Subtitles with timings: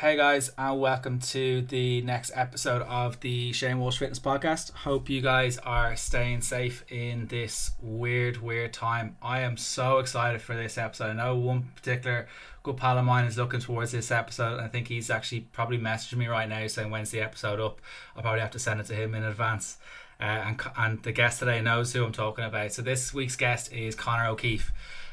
[0.00, 4.72] Hey guys, and welcome to the next episode of the Shane Walsh Fitness Podcast.
[4.72, 9.18] Hope you guys are staying safe in this weird, weird time.
[9.20, 11.10] I am so excited for this episode.
[11.10, 12.28] I know one particular
[12.62, 16.16] good pal of mine is looking towards this episode, I think he's actually probably messaging
[16.16, 17.82] me right now saying when's the episode up.
[18.16, 19.76] I'll probably have to send it to him in advance.
[20.18, 22.72] Uh, and, and the guest today knows who I'm talking about.
[22.72, 24.72] So this week's guest is Conor O'Keeffe.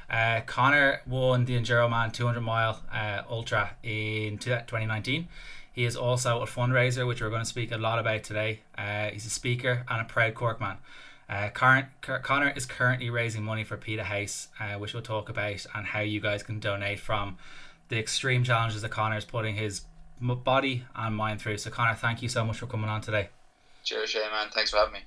[0.10, 5.28] Uh, Conor won the Enduroman 200 mile uh, ultra in 2019.
[5.74, 8.62] He is also a fundraiser, which we're going to speak a lot about today.
[8.78, 10.78] Uh, he's a speaker and a proud Corkman.
[11.30, 15.66] Uh, current, Conor is currently raising money for Pieta House, uh, which we'll talk about,
[15.76, 17.38] and how you guys can donate from
[17.90, 19.82] the extreme challenges that Conor is putting his
[20.22, 21.58] body and mind through.
[21.58, 23.30] So, Conor, thank you so much for coming on today.
[23.84, 24.48] Cheers, Shay, man.
[24.52, 25.00] Thanks for having me.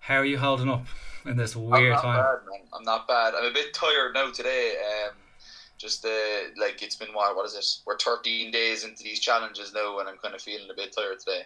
[0.00, 0.86] How are you holding up?
[1.28, 2.22] In this weird I'm time.
[2.22, 2.60] Bad, man.
[2.72, 3.34] I'm not bad.
[3.34, 4.74] I'm a bit tired now today.
[4.78, 5.14] Um,
[5.76, 6.08] just uh,
[6.56, 7.36] like it's been what?
[7.36, 7.86] What is it?
[7.86, 11.20] We're 13 days into these challenges now, and I'm kind of feeling a bit tired
[11.20, 11.42] today.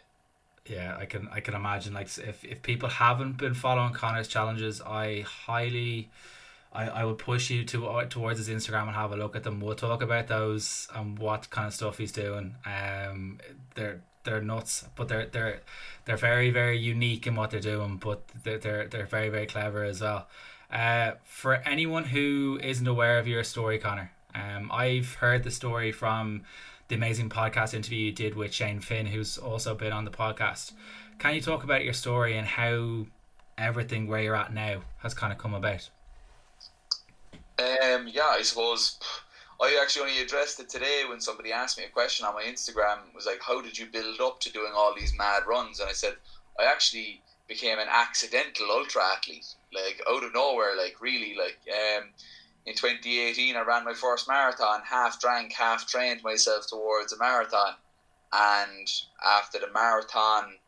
[0.66, 1.92] Yeah, I can I can imagine.
[1.92, 6.10] Like if if people haven't been following Conor's challenges, I highly.
[6.74, 9.42] I, I would push you to uh, towards his Instagram and have a look at
[9.42, 9.60] them.
[9.60, 12.54] We'll talk about those and what kind of stuff he's doing.
[12.64, 13.40] Um,
[13.74, 15.60] they're they're nuts, but they're they're
[16.04, 19.84] they're very very unique in what they're doing, but they're they're, they're very very clever
[19.84, 20.28] as well.
[20.70, 25.92] Uh, for anyone who isn't aware of your story, Conor, um, I've heard the story
[25.92, 26.42] from
[26.88, 30.72] the amazing podcast interview you did with Shane Finn, who's also been on the podcast.
[31.18, 33.06] Can you talk about your story and how
[33.58, 35.90] everything where you're at now has kind of come about?
[37.58, 38.98] Um, yeah, I suppose
[39.60, 43.14] I actually only addressed it today when somebody asked me a question on my Instagram.
[43.14, 45.92] Was like, "How did you build up to doing all these mad runs?" And I
[45.92, 46.16] said,
[46.58, 52.14] "I actually became an accidental ultra athlete, like out of nowhere, like really, like." Um,
[52.64, 57.74] in 2018, I ran my first marathon, half drank, half trained myself towards a marathon.
[58.32, 58.88] And
[59.22, 60.58] after the marathon,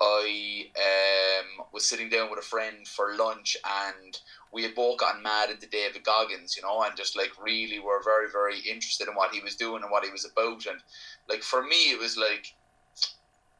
[0.00, 4.18] I um, was sitting down with a friend for lunch and
[4.54, 8.00] we had both gotten mad into David Goggins, you know, and just like really were
[8.02, 10.64] very, very interested in what he was doing and what he was about.
[10.66, 10.80] And
[11.28, 12.54] like for me, it was like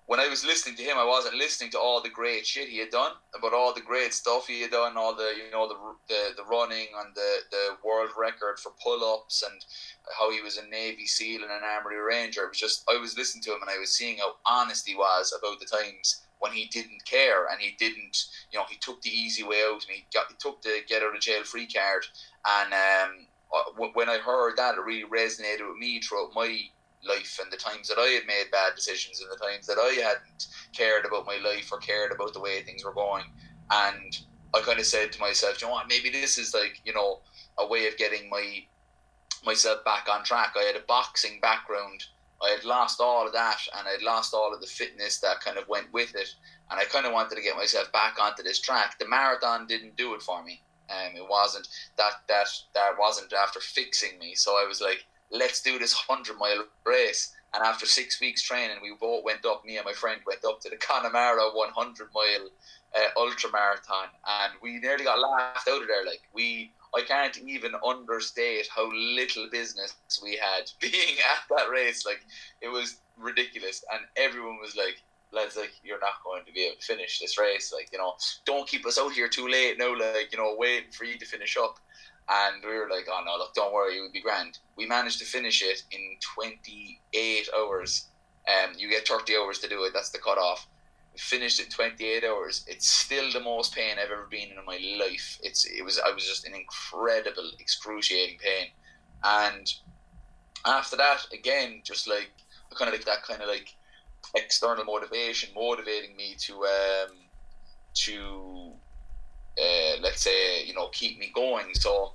[0.07, 2.79] when I was listening to him, I wasn't listening to all the great shit he
[2.79, 6.15] had done, but all the great stuff he had done, all the you know the
[6.15, 9.65] the, the running and the, the world record for pull ups and
[10.17, 12.45] how he was a Navy SEAL and an Army Ranger.
[12.45, 14.95] It was just I was listening to him and I was seeing how honest he
[14.95, 18.19] was about the times when he didn't care and he didn't,
[18.53, 21.03] you know, he took the easy way out and he got he took the get
[21.03, 22.05] out of jail free card.
[22.47, 26.55] And um, when I heard that, it really resonated with me throughout my
[27.03, 29.95] life and the times that I had made bad decisions and the times that I
[30.03, 30.47] hadn't
[30.77, 33.25] cared about my life or cared about the way things were going.
[33.71, 34.15] And
[34.55, 37.21] I kind of said to myself, you know what, maybe this is like, you know,
[37.59, 38.65] a way of getting my
[39.47, 40.55] myself back on track.
[40.59, 42.05] I had a boxing background
[42.45, 45.59] I had lost all of that and I'd lost all of the fitness that kind
[45.59, 46.29] of went with it.
[46.71, 48.99] And I kind of wanted to get myself back onto this track.
[48.99, 50.63] The marathon didn't do it for me.
[50.91, 51.67] Um, it wasn't
[51.97, 54.35] that that that wasn't after fixing me.
[54.35, 57.35] So I was like, let's do this hundred mile race.
[57.55, 59.65] And after six weeks training, we both went up.
[59.65, 62.49] Me and my friend went up to the Connemara 100 mile
[62.97, 66.05] uh, ultra marathon, and we nearly got laughed out of there.
[66.05, 72.05] Like we I can't even understate how little business we had being at that race.
[72.07, 72.21] Like
[72.61, 74.97] it was ridiculous, and everyone was like,
[75.33, 77.73] "Lads, like you're not going to be able to finish this race.
[77.73, 78.15] Like you know,
[78.47, 79.79] don't keep us out here too late.
[79.79, 81.75] No, like you know, waiting for you to finish up."
[82.29, 85.19] And we were like, "Oh no, look, don't worry, it would be grand." We managed
[85.19, 88.09] to finish it in 28 hours.
[88.47, 89.93] Um, you get 30 hours to do it.
[89.95, 90.67] That's the cutoff
[91.17, 92.65] finished in 28 hours.
[92.67, 95.39] It's still the most pain I've ever been in my life.
[95.43, 98.69] It's it was I was just in incredible, excruciating pain,
[99.23, 99.67] and
[100.67, 102.31] after that, again, just like
[102.77, 103.69] kind of like that kind of like
[104.35, 107.11] external motivation, motivating me to um
[107.95, 108.75] to
[109.59, 111.75] uh, let's say you know keep me going.
[111.75, 112.15] So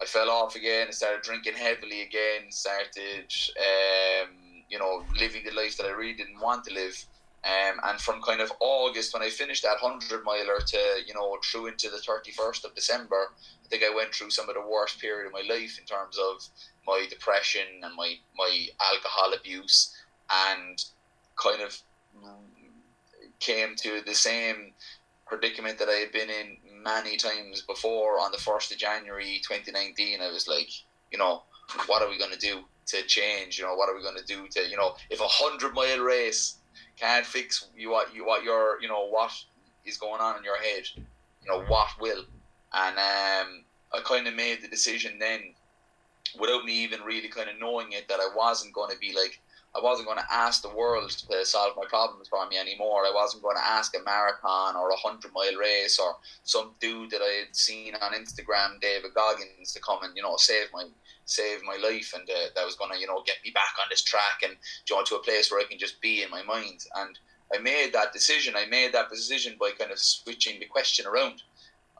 [0.00, 0.88] I fell off again.
[0.88, 2.50] I started drinking heavily again.
[2.50, 4.30] Started um,
[4.68, 7.04] you know living the life that I really didn't want to live
[7.44, 11.36] um, and from kind of August when I finished that hundred miler to you know
[11.44, 13.32] through into the thirty first of December,
[13.64, 16.18] I think I went through some of the worst period of my life in terms
[16.18, 16.42] of
[16.86, 19.94] my depression and my my alcohol abuse,
[20.30, 20.82] and
[21.36, 21.82] kind of
[23.40, 24.72] came to the same
[25.26, 28.20] predicament that I had been in many times before.
[28.20, 30.70] On the first of January, twenty nineteen, I was like,
[31.12, 31.42] you know,
[31.86, 33.58] what are we going to do to change?
[33.58, 36.00] You know, what are we going to do to you know, if a hundred mile
[36.00, 36.56] race
[36.96, 39.32] can't fix you what you what your you know what
[39.84, 40.84] is going on in your head.
[40.96, 42.24] You know what will,
[42.72, 45.54] and um, I kind of made the decision then,
[46.38, 49.40] without me even really kind of knowing it, that I wasn't going to be like
[49.76, 53.04] I wasn't going to ask the world to solve my problems for me anymore.
[53.04, 57.10] I wasn't going to ask a marathon or a hundred mile race or some dude
[57.10, 60.84] that I had seen on Instagram, David Goggins, to come and you know save my
[61.26, 63.86] save my life and uh, that was going to you know get me back on
[63.90, 64.56] this track and
[64.90, 66.84] know to a place where I can just be in my mind.
[66.94, 67.18] And
[67.54, 68.54] I made that decision.
[68.56, 71.42] I made that decision by kind of switching the question around.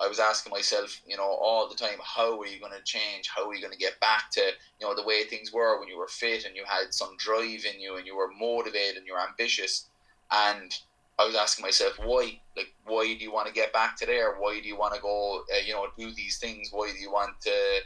[0.05, 3.31] I was asking myself, you know, all the time, how are you going to change?
[3.35, 5.89] How are you going to get back to, you know, the way things were when
[5.89, 9.07] you were fit and you had some drive in you and you were motivated and
[9.07, 9.89] you were ambitious?
[10.31, 10.71] And
[11.19, 12.41] I was asking myself, why?
[12.57, 14.35] Like, why do you want to get back to there?
[14.35, 16.69] Why do you want to go, uh, you know, do these things?
[16.71, 17.81] Why do you want to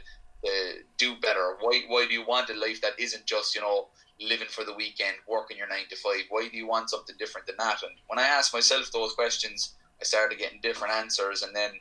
[0.45, 1.55] uh, do better?
[1.61, 3.87] Why, why do you want a life that isn't just, you know,
[4.19, 6.23] living for the weekend, working your nine to five?
[6.29, 7.81] Why do you want something different than that?
[7.83, 11.43] And when I asked myself those questions, I started getting different answers.
[11.43, 11.71] And then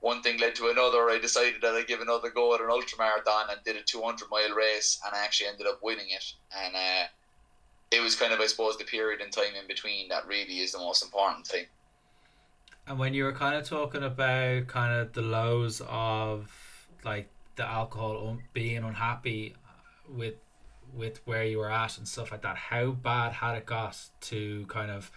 [0.00, 1.10] one thing led to another.
[1.10, 4.28] I decided that I'd give another go at an ultra marathon and did a 200
[4.30, 6.24] mile race, and I actually ended up winning it.
[6.56, 7.06] And uh,
[7.90, 10.72] it was kind of, I suppose, the period in time in between that really is
[10.72, 11.66] the most important thing.
[12.86, 16.50] And when you were kind of talking about kind of the lows of
[17.04, 19.54] like the alcohol being unhappy
[20.08, 20.34] with
[20.92, 24.66] with where you were at and stuff like that, how bad had it got to
[24.66, 25.12] kind of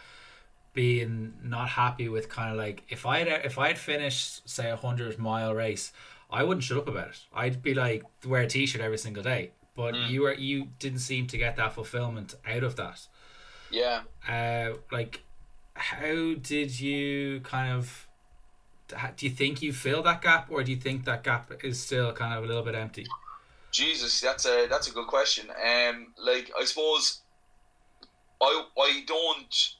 [0.74, 4.76] being not happy with kind of like if I had if I'd finished say a
[4.76, 5.94] hundred mile race,
[6.32, 7.20] I wouldn't shut up about it.
[7.34, 9.52] I'd be like wear a t shirt every single day.
[9.76, 10.10] But mm.
[10.10, 13.08] you were you didn't seem to get that fulfillment out of that.
[13.72, 14.02] Yeah.
[14.28, 15.24] Uh, like,
[15.74, 18.08] how did you kind of?
[19.16, 22.14] Do you think you fill that gap, or do you think that gap is still
[22.14, 23.08] kind of a little bit empty?
[23.72, 25.50] Jesus, that's a that's a good question.
[25.50, 27.22] Um, like I suppose
[28.40, 29.76] I I don't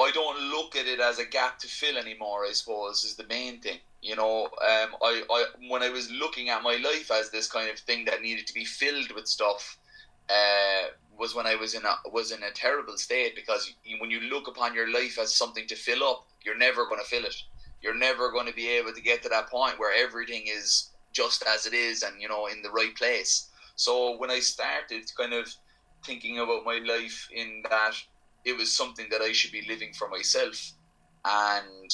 [0.00, 2.44] I don't look at it as a gap to fill anymore.
[2.44, 3.78] I suppose is the main thing.
[4.00, 7.68] You know, um, I, I when I was looking at my life as this kind
[7.68, 9.78] of thing that needed to be filled with stuff,
[10.30, 10.88] uh,
[11.18, 14.48] was when I was in a was in a terrible state because when you look
[14.48, 17.36] upon your life as something to fill up, you're never going to fill it.
[17.82, 21.42] You're never going to be able to get to that point where everything is just
[21.46, 23.48] as it is and you know in the right place.
[23.76, 25.54] So when I started kind of
[26.04, 27.94] thinking about my life in that
[28.44, 30.72] it was something that I should be living for myself,
[31.24, 31.90] and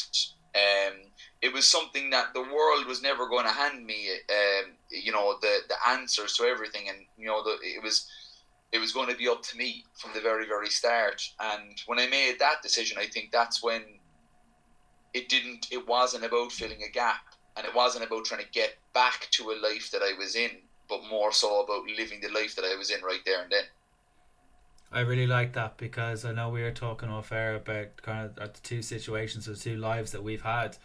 [0.55, 1.03] um,
[1.43, 4.11] it was something that the world was never going to hand me.
[4.31, 8.09] Um, you know the the answers to everything, and you know the, it was
[8.73, 11.21] it was going to be up to me from the very very start.
[11.41, 13.99] And when I made that decision, I think that's when
[15.13, 15.67] it didn't.
[15.71, 17.21] It wasn't about filling a gap,
[17.57, 20.63] and it wasn't about trying to get back to a life that I was in,
[20.89, 23.65] but more so about living the life that I was in right there and then.
[24.93, 28.39] I really like that because I know we were talking off air about kind of
[28.39, 30.77] uh, the two situations, the two lives that we've had,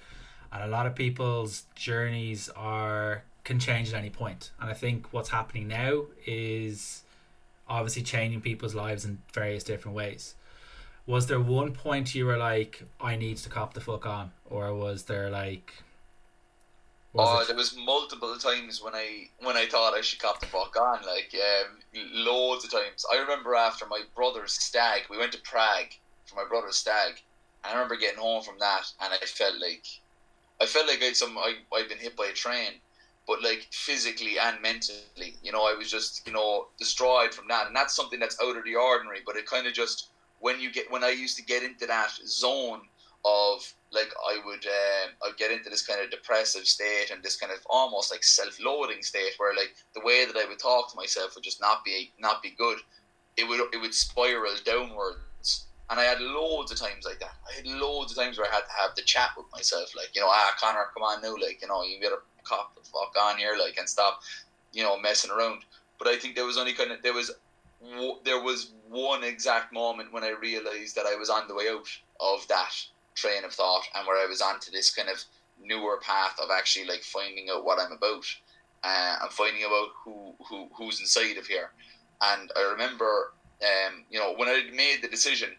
[0.52, 4.52] and a lot of people's journeys are can change at any point.
[4.60, 7.04] And I think what's happening now is
[7.68, 10.36] obviously changing people's lives in various different ways.
[11.08, 14.74] Was there one point you were like, I need to cop the fuck on, or
[14.76, 15.74] was there like
[17.16, 17.48] oh, it?
[17.48, 21.06] there was multiple times when I when I thought I should cop the fuck on,
[21.06, 21.80] like um,
[22.14, 23.06] loads of times.
[23.12, 25.94] I remember after my brother's stag, we went to Prague
[26.26, 27.22] for my brother's stag.
[27.64, 29.86] And I remember getting home from that, and I felt like
[30.60, 32.74] I felt like I'd some I, I'd been hit by a train,
[33.28, 37.68] but like physically and mentally, you know, I was just you know destroyed from that,
[37.68, 39.20] and that's something that's out of the ordinary.
[39.26, 40.08] But it kind of just
[40.40, 42.82] when you get when I used to get into that zone
[43.26, 47.36] of like I would um, I'd get into this kind of depressive state and this
[47.36, 50.98] kind of almost like self-loathing state where like the way that I would talk to
[50.98, 52.80] myself would just not be not be good.
[53.38, 57.36] It would it would spiral downwards, and I had loads of times like that.
[57.50, 60.16] I had loads of times where I had to have the chat with myself, like
[60.16, 63.14] you know, ah Conor, come on now, like you know, you better cop the fuck
[63.22, 64.22] on here, like and stop,
[64.74, 65.64] you know, messing around.
[66.00, 67.32] But I think there was only kind of there was
[68.24, 71.88] there was one exact moment when I realized that I was on the way out
[72.20, 72.74] of that
[73.16, 75.24] train of thought and where I was onto this kind of
[75.64, 78.26] newer path of actually like finding out what I'm about
[78.84, 81.72] uh, and finding out who, who who's inside of here.
[82.22, 85.50] And I remember, um, you know, when I made the decision,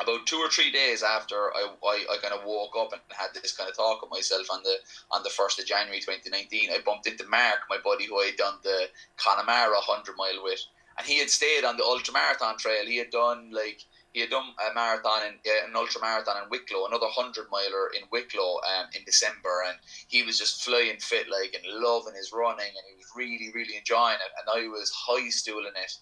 [0.00, 3.28] about two or three days after I, I, I kind of woke up and had
[3.34, 4.76] this kind of talk with myself on the
[5.10, 8.36] on the first of January 2019, I bumped into Mark, my buddy who I had
[8.36, 10.60] done the Connemara 100 mile with,
[10.98, 12.86] and he had stayed on the ultra marathon trail.
[12.86, 16.50] He had done like he had done a marathon and uh, an ultra marathon in
[16.50, 19.78] Wicklow, another hundred miler in Wicklow um, in December, and
[20.08, 23.76] he was just flying fit like and loving his running, and he was really really
[23.76, 24.32] enjoying it.
[24.38, 25.92] And I was high stooling it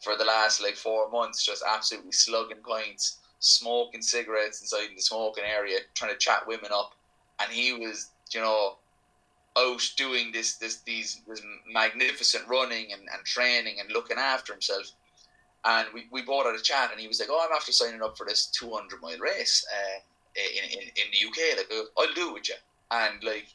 [0.00, 5.44] for the last like four months, just absolutely slugging pints, smoking cigarettes inside the smoking
[5.44, 6.94] area, trying to chat women up,
[7.40, 8.78] and he was you know
[9.58, 14.92] out doing this this these this magnificent running and, and training and looking after himself
[15.64, 18.02] and we, we bought out a chat, and he was like, "Oh, I'm after signing
[18.02, 20.00] up for this 200 mile race uh,
[20.36, 21.58] in, in in the UK.
[21.58, 22.54] Like, I'll do it with you."
[22.90, 23.46] And like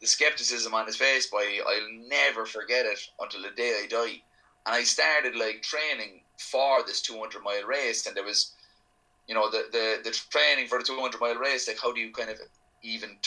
[0.00, 4.22] the skepticism on his face, boy, I'll never forget it until the day I die.
[4.66, 8.54] And I started like training for this 200 mile race, and there was,
[9.26, 11.66] you know, the the the training for the 200 mile race.
[11.68, 12.38] Like, how do you kind of
[12.82, 13.18] even,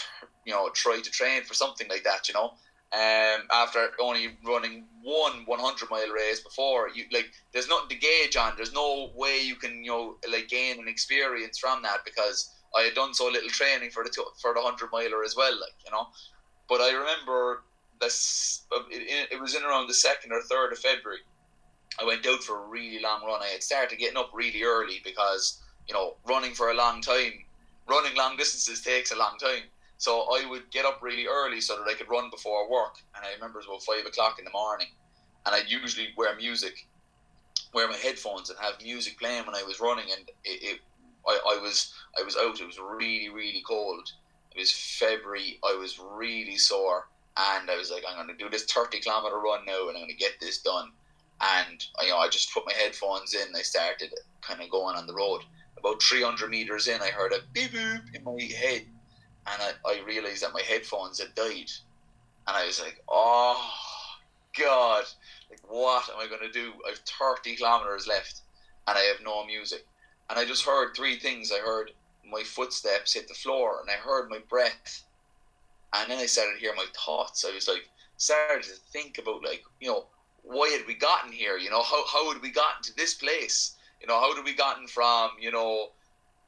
[0.46, 2.28] you know, try to train for something like that?
[2.28, 2.54] You know,
[2.94, 8.36] um, after only running one 100 mile race before you like there's nothing to gauge
[8.36, 12.54] on there's no way you can you know like gain an experience from that because
[12.76, 15.54] I had done so little training for the two, for the 100 miler as well
[15.54, 16.08] like you know.
[16.70, 17.64] But I remember
[18.00, 21.20] this it, it was in around the 2nd or 3rd of February
[22.00, 23.42] I went out for a really long run.
[23.42, 27.34] I had started getting up really early because you know running for a long time
[27.88, 29.64] running long distances takes a long time
[30.04, 32.98] so I would get up really early so that I could run before work.
[33.16, 34.88] And I remember it was about five o'clock in the morning.
[35.46, 36.74] And I'd usually wear music,
[37.74, 40.08] wear my headphones and have music playing when I was running.
[40.12, 40.80] And it, it
[41.26, 42.60] I, I was I was out.
[42.60, 44.12] It was really really cold.
[44.54, 45.58] It was February.
[45.64, 47.08] I was really sore,
[47.38, 50.04] and I was like, I'm going to do this 30 kilometer run now, and I'm
[50.04, 50.90] going to get this done.
[51.40, 53.56] And you know, I just put my headphones in.
[53.56, 55.44] I started kind of going on the road.
[55.78, 58.86] About 300 meters in, I heard a beep boop in my head
[59.48, 61.70] and I, I realized that my headphones had died,
[62.48, 63.74] and I was like, oh
[64.58, 65.06] god,
[65.50, 66.74] like what am I gonna do?
[66.88, 68.42] I've thirty kilometers left,
[68.88, 69.86] and I have no music,
[70.30, 71.52] and I just heard three things.
[71.52, 71.92] I heard
[72.24, 75.04] my footsteps hit the floor, and I heard my breath,
[75.94, 77.46] and then I started to hear my thoughts.
[77.46, 80.08] I was like, started to think about like, you know,
[80.42, 81.58] why had we gotten here?
[81.58, 83.76] You know, how how had we gotten to this place?
[84.02, 85.88] You know, how did we gotten from you know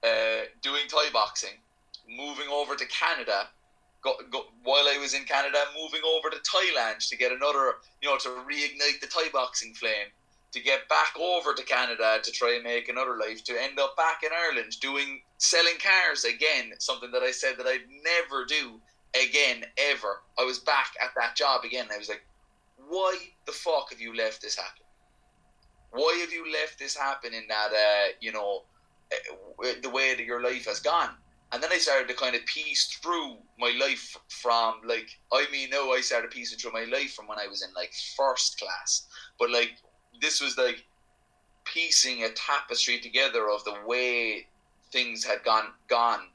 [0.03, 1.61] uh, doing Thai boxing
[2.09, 3.49] moving over to Canada.
[4.63, 8.29] While I was in Canada, moving over to Thailand to get another, you know, to
[8.29, 10.13] reignite the Thai boxing flame,
[10.51, 13.97] to get back over to Canada to try and make another life, to end up
[13.97, 18.79] back in Ireland doing selling cars again, something that I said that I'd never do
[19.19, 20.21] again ever.
[20.37, 21.87] I was back at that job again.
[21.91, 22.25] I was like,
[22.87, 24.85] why the fuck have you left this happen?
[25.91, 28.63] Why have you left this happen in that, uh, you know,
[29.11, 31.09] uh, the way that your life has gone?
[31.51, 35.69] And then I started to kind of piece through my life from like I mean
[35.69, 39.07] no I started piecing through my life from when I was in like first class.
[39.39, 39.77] But like
[40.21, 40.85] this was like
[41.63, 44.47] piecing a tapestry together of the way
[44.91, 46.27] things had gone gone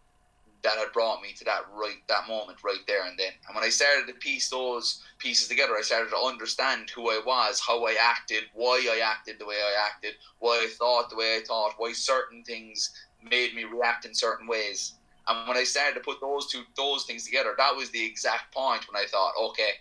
[0.63, 3.33] that had brought me to that right that moment right there and then.
[3.47, 7.21] And when I started to piece those pieces together I started to understand who I
[7.25, 11.17] was how I acted why I acted the way I acted why I thought the
[11.17, 12.91] way I thought why certain things
[13.23, 14.95] made me react in certain ways
[15.29, 18.53] and when I started to put those two those things together, that was the exact
[18.55, 19.73] point when I thought, okay,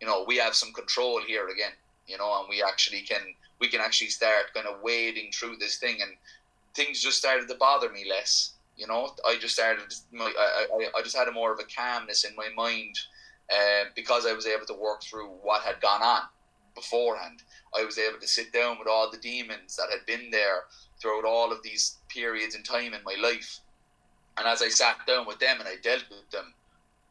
[0.00, 1.72] you know, we have some control here again,
[2.06, 3.22] you know, and we actually can
[3.60, 6.12] we can actually start kind of wading through this thing, and
[6.74, 8.54] things just started to bother me less.
[8.76, 12.24] You know, I just started, my, I, I, just had a more of a calmness
[12.24, 12.98] in my mind
[13.48, 16.22] uh, because I was able to work through what had gone on
[16.74, 17.44] beforehand.
[17.72, 20.64] I was able to sit down with all the demons that had been there
[21.00, 23.60] throughout all of these periods in time in my life
[24.36, 26.52] and as I sat down with them and I dealt with them,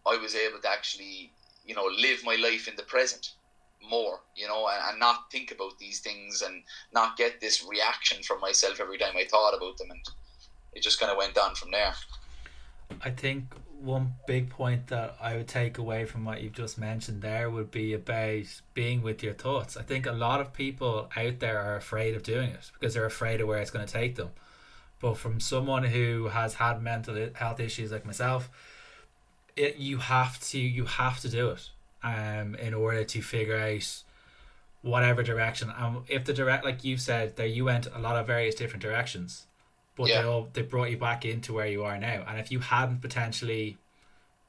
[0.06, 1.32] I was able to actually,
[1.65, 3.34] you know, live my life in the present
[3.89, 6.63] more, you know, and, and not think about these things and
[6.94, 9.92] not get this reaction from myself every time I thought about them.
[9.92, 10.01] And
[10.74, 11.94] it just kind of went on from there.
[13.01, 17.22] I think one big point that I would take away from what you've just mentioned
[17.22, 19.75] there would be about being with your thoughts.
[19.75, 23.06] I think a lot of people out there are afraid of doing it because they're
[23.06, 24.30] afraid of where it's going to take them.
[25.03, 28.50] But from someone who has had mental health issues like myself,
[29.57, 31.69] it you have to you have to do it
[32.03, 34.03] um in order to figure out
[34.81, 35.69] whatever direction.
[35.69, 38.55] And um, if the direct like you said there you went a lot of various
[38.55, 39.45] different directions,
[39.98, 40.22] but yeah.
[40.22, 42.24] they all they brought you back into where you are now.
[42.25, 43.75] And if you hadn't potentially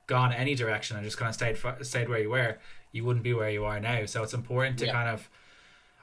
[0.06, 2.58] gone any direction and just kind of stayed stayed where you were,
[2.92, 4.06] you wouldn't be where you are now.
[4.06, 4.92] So it's important to yeah.
[4.92, 5.28] kind of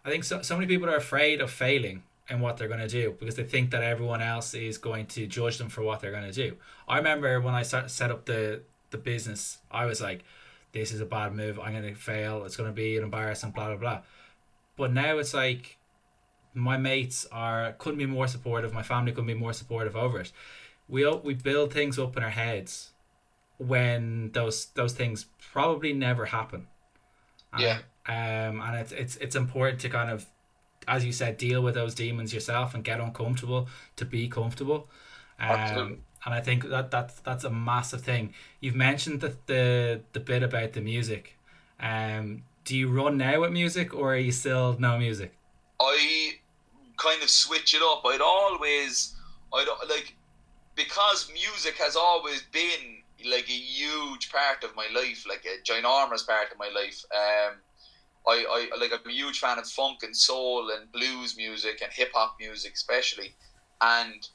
[0.03, 2.87] I think so, so many people are afraid of failing and what they're going to
[2.87, 6.11] do because they think that everyone else is going to judge them for what they're
[6.11, 6.55] going to do.
[6.87, 8.61] I remember when I set up the
[8.91, 10.23] the business, I was like,
[10.71, 11.59] "This is a bad move.
[11.59, 12.45] I'm going to fail.
[12.45, 14.01] It's going to be an embarrassment." Blah blah blah.
[14.77, 15.77] But now it's like
[16.53, 18.73] my mates are couldn't be more supportive.
[18.73, 20.31] My family couldn't be more supportive over it.
[20.87, 22.91] We we build things up in our heads
[23.57, 26.67] when those those things probably never happen.
[27.57, 27.79] Yeah.
[28.07, 30.25] Um, and it's it's it's important to kind of
[30.87, 34.89] as you said, deal with those demons yourself and get uncomfortable to be comfortable.
[35.39, 38.33] Um, and I think that that's that's a massive thing.
[38.59, 41.37] You've mentioned the the, the bit about the music.
[41.79, 45.33] Um, do you run now with music, or are you still no music?
[45.79, 46.33] I
[46.97, 48.03] kind of switch it up.
[48.05, 49.15] I'd always,
[49.51, 50.15] I'd like,
[50.75, 56.25] because music has always been like a huge part of my life, like a ginormous
[56.25, 57.03] part of my life.
[57.15, 57.55] Um,
[58.27, 61.91] I, I like I'm a huge fan of funk and soul and blues music and
[61.91, 63.35] hip hop music especially,
[63.81, 64.27] and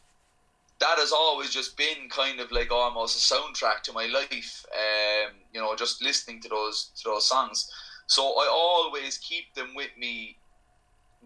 [0.78, 4.64] that has always just been kind of like almost a soundtrack to my life.
[4.72, 7.70] Um, you know, just listening to those to those songs.
[8.06, 10.38] So I always keep them with me,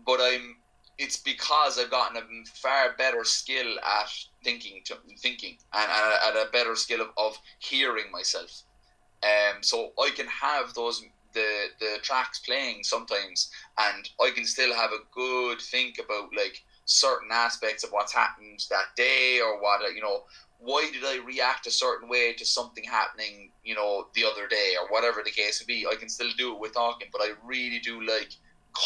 [0.07, 0.57] but I'm.
[0.99, 4.11] It's because I've gotten a far better skill at
[4.45, 8.65] thinking, to, thinking, and at a better skill of, of hearing myself.
[9.23, 11.03] Um, so I can have those
[11.35, 16.57] the the tracks playing sometimes, and I can still have a good think about like
[16.85, 20.23] certain aspects of what's happened that day or what you know
[20.61, 24.75] why did I react a certain way to something happening, you know, the other day
[24.79, 25.87] or whatever the case may be.
[25.87, 28.31] I can still do it with talking, but I really do like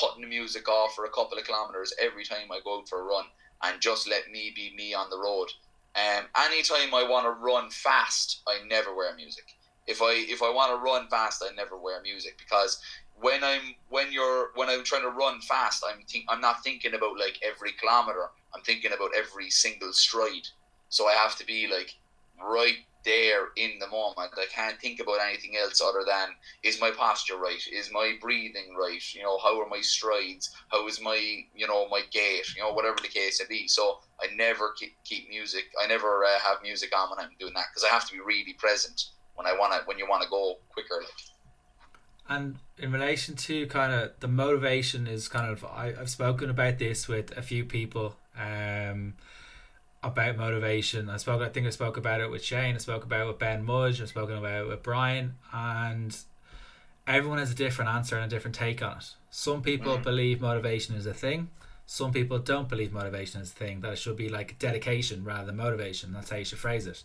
[0.00, 3.00] cutting the music off for a couple of kilometers every time I go out for
[3.00, 3.24] a run
[3.64, 5.48] and just let me be me on the road.
[5.96, 9.44] Um, anytime I want to run fast, I never wear music.
[9.86, 12.80] If I if I want to run fast, I never wear music because
[13.20, 16.94] when I'm when you're when I'm trying to run fast, I'm think I'm not thinking
[16.94, 18.30] about like every kilometer.
[18.54, 20.48] I'm thinking about every single stride.
[20.88, 21.94] So I have to be like
[22.42, 24.32] right there in the moment.
[24.36, 26.28] I can't think about anything else other than
[26.62, 27.60] is my posture right?
[27.72, 29.02] Is my breathing right?
[29.14, 30.50] You know, how are my strides?
[30.68, 32.54] How is my you know my gait?
[32.56, 33.68] You know, whatever the case may be.
[33.68, 35.64] So I never keep, music.
[35.82, 38.20] I never uh, have music on when I'm doing that because I have to be
[38.20, 41.00] really present when I want to when you want to go quicker.
[41.00, 41.34] Like.
[42.28, 46.78] And in relation to kind of the motivation is kind of I, I've spoken about
[46.78, 49.14] this with a few people um,
[50.02, 51.10] about motivation.
[51.10, 53.38] I spoke I think I spoke about it with Shane, I spoke about it with
[53.38, 56.16] Ben Mudge, I've spoken about it with Brian and
[57.06, 59.14] everyone has a different answer and a different take on it.
[59.30, 60.02] Some people mm.
[60.02, 61.50] believe motivation is a thing.
[61.86, 65.46] Some people don't believe motivation is a thing, that it should be like dedication rather
[65.46, 66.12] than motivation.
[66.12, 67.04] That's how you should phrase it.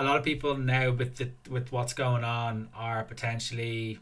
[0.00, 3.98] A lot of people now with the, with what's going on are potentially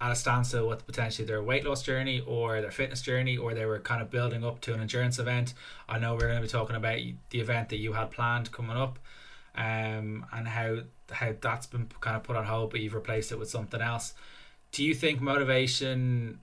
[0.00, 3.64] at a standstill with potentially their weight loss journey or their fitness journey, or they
[3.64, 5.54] were kind of building up to an endurance event.
[5.88, 6.98] I know we're going to be talking about
[7.30, 8.98] the event that you had planned coming up,
[9.56, 10.80] um, and how
[11.10, 14.14] how that's been kind of put on hold, but you've replaced it with something else.
[14.70, 16.40] Do you think motivation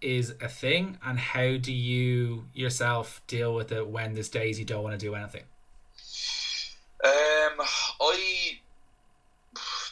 [0.00, 4.64] is a thing, and how do you yourself deal with it when there's days you
[4.64, 5.44] don't want to do anything?
[7.04, 7.60] Um,
[8.00, 8.25] I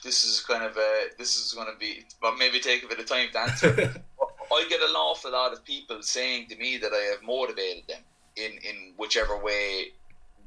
[0.05, 3.01] this is kind of a this is going to be but maybe take a bit
[3.01, 3.69] of time to answer.
[4.53, 8.03] I get an awful lot of people saying to me that I have motivated them
[8.37, 9.93] in in whichever way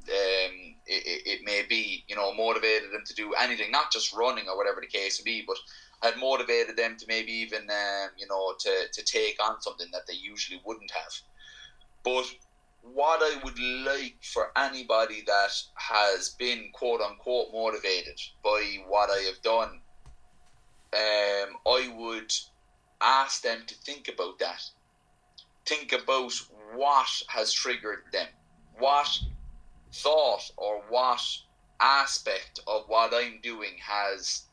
[0.08, 2.04] um, it, it, may be.
[2.08, 5.32] You know, motivated them to do anything, not just running or whatever the case may
[5.32, 5.56] be, but
[6.02, 10.06] had motivated them to maybe even um, you know to to take on something that
[10.06, 11.12] they usually wouldn't have.
[12.04, 12.24] But
[12.82, 19.18] what I would like for anybody that has been quote unquote motivated by what I
[19.20, 19.80] have done,
[20.92, 22.32] um, I would
[23.00, 24.62] ask them to think about that.
[25.66, 26.32] Think about
[26.74, 28.28] what has triggered them,
[28.78, 29.18] what
[29.92, 31.20] thought or what
[31.80, 34.46] aspect of what I'm doing has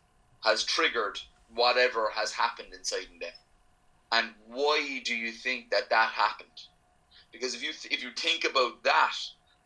[0.44, 1.20] has triggered
[1.54, 3.34] whatever has happened inside them,
[4.12, 6.68] and why do you think that that happened?
[7.36, 9.16] Because if you th- if you think about that,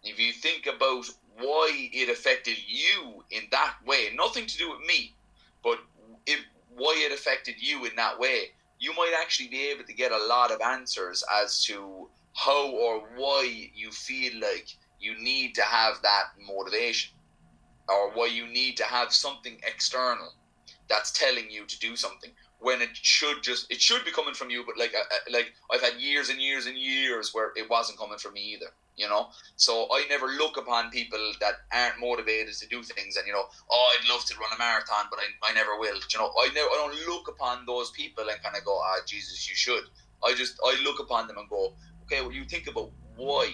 [0.03, 1.05] if you think about
[1.37, 5.15] why it affected you in that way, nothing to do with me,
[5.63, 5.79] but
[6.25, 10.11] if, why it affected you in that way, you might actually be able to get
[10.11, 14.67] a lot of answers as to how or why you feel like
[14.99, 17.11] you need to have that motivation
[17.87, 20.33] or why you need to have something external
[20.89, 24.49] that's telling you to do something when it should just it should be coming from
[24.49, 27.69] you but like uh, uh, like I've had years and years and years where it
[27.69, 28.67] wasn't coming from me either
[28.99, 29.29] you know?
[29.55, 33.45] So I never look upon people that aren't motivated to do things and you know
[33.71, 36.31] oh I'd love to run a marathon but I, I never will you know?
[36.39, 39.55] I never I don't look upon those people and kind of go ah Jesus you
[39.55, 39.83] should.
[40.23, 43.53] I just I look upon them and go okay well you think about why.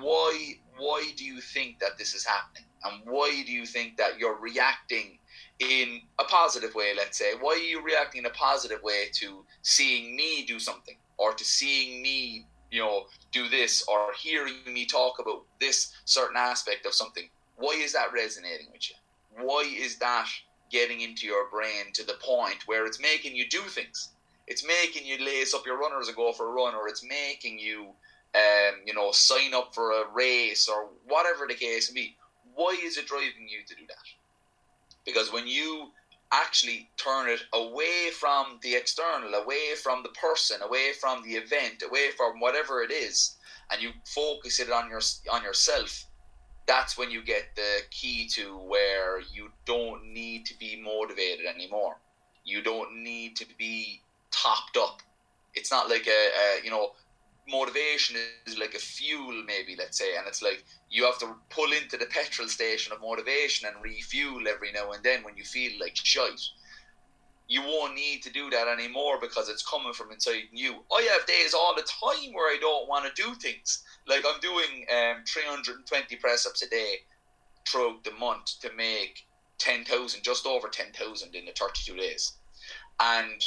[0.00, 2.64] Why why do you think that this is happening?
[2.84, 5.18] And why do you think that you're reacting
[5.58, 9.44] in a positive way, let's say, why are you reacting in a positive way to
[9.62, 14.84] seeing me do something or to seeing me, you know, do this or hearing me
[14.84, 17.28] talk about this certain aspect of something?
[17.56, 18.96] Why is that resonating with you?
[19.44, 20.28] Why is that
[20.70, 24.10] getting into your brain to the point where it's making you do things?
[24.46, 27.58] It's making you lace up your runners and go for a run, or it's making
[27.58, 27.88] you,
[28.34, 32.16] um, you know, sign up for a race or whatever the case may be.
[32.54, 33.96] Why is it driving you to do that?
[35.06, 35.92] Because when you
[36.32, 41.82] actually turn it away from the external, away from the person, away from the event,
[41.88, 43.36] away from whatever it is,
[43.70, 46.04] and you focus it on your on yourself,
[46.66, 51.96] that's when you get the key to where you don't need to be motivated anymore.
[52.44, 55.00] You don't need to be topped up.
[55.54, 56.90] It's not like a, a you know
[57.48, 61.72] motivation is like a fuel maybe let's say and it's like you have to pull
[61.72, 65.72] into the petrol station of motivation and refuel every now and then when you feel
[65.80, 66.40] like shite.
[67.48, 70.84] You won't need to do that anymore because it's coming from inside you.
[70.92, 73.82] I have days all the time where i don't want to do things.
[74.06, 76.96] Like i'm doing um, 320 press-ups a day
[77.68, 79.22] throughout the month to make
[79.58, 82.32] 10,000 just over 10,000 in the 32 days.
[83.00, 83.42] And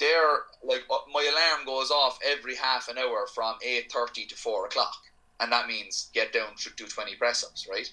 [0.00, 4.66] there like uh, my alarm goes off every half an hour from 8.30 to 4
[4.66, 4.96] o'clock
[5.40, 7.90] and that means get down to do 20 press-ups right?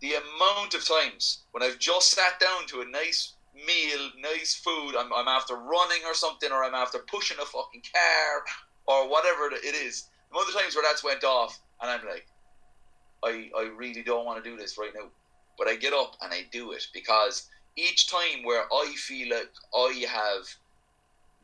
[0.00, 4.94] The amount of times when i've just sat down to a nice meal nice food
[4.96, 8.44] i'm, I'm after running or something or i'm after pushing a fucking car
[8.86, 12.26] or whatever it is the amount of times where that's went off and i'm like
[13.24, 15.08] i i really don't want to do this right now.
[15.58, 19.50] But i get up and i do it because each time where i feel like
[19.74, 20.46] i have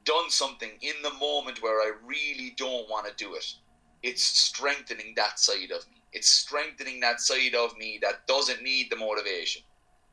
[0.05, 3.55] done something in the moment where I really don't want to do it,
[4.03, 6.03] it's strengthening that side of me.
[6.13, 9.63] It's strengthening that side of me that doesn't need the motivation.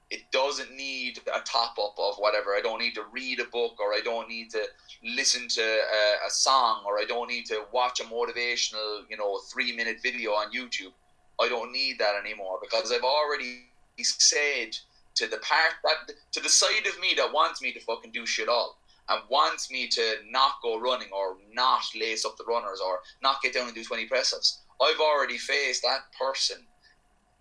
[0.10, 2.54] It doesn't need a top up of whatever.
[2.54, 4.64] I don't need to read a book or I don't need to
[5.04, 9.40] listen to a, a song or I don't need to watch a motivational, you know,
[9.52, 10.92] three minute video on YouTube.
[11.40, 13.68] I don't need that anymore because I've already
[14.00, 14.78] said
[15.16, 18.26] to the part that to the side of me that wants me to fucking do
[18.26, 18.81] shit all
[19.12, 23.42] and wants me to not go running or not lace up the runners or not
[23.42, 26.66] get down and do 20 press ups, I've already faced that person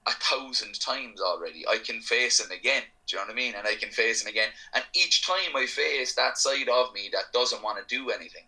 [0.07, 1.67] a thousand times already.
[1.69, 2.83] I can face him again.
[3.07, 3.55] Do you know what I mean?
[3.57, 4.49] And I can face him again.
[4.75, 8.47] And each time I face that side of me that doesn't want to do anything,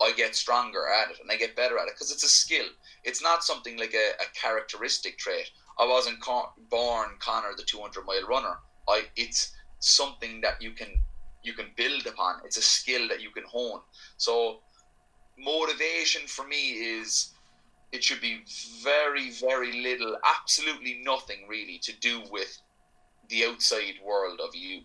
[0.00, 2.66] I get stronger at it and I get better at it because it's a skill.
[3.04, 5.50] It's not something like a, a characteristic trait.
[5.78, 8.58] I wasn't con- born Conor the 200 mile runner.
[8.88, 11.00] I it's something that you can
[11.48, 12.36] you can build upon.
[12.44, 13.80] It's a skill that you can hone.
[14.18, 14.60] So
[15.38, 16.62] motivation for me
[17.00, 17.32] is
[17.92, 18.42] it should be
[18.82, 22.60] very very little absolutely nothing really to do with
[23.28, 24.82] the outside world of you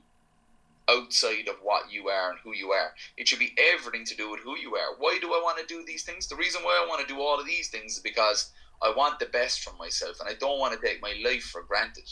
[0.89, 2.93] outside of what you are and who you are.
[3.15, 4.95] It should be everything to do with who you are.
[4.97, 6.27] Why do i want to do these things?
[6.27, 9.19] The reason why i want to do all of these things is because i want
[9.19, 12.09] the best from myself and i don't want to take my life for granted.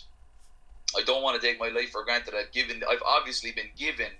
[0.97, 2.33] I don't want to take my life for granted.
[2.35, 4.11] I've given i've obviously been given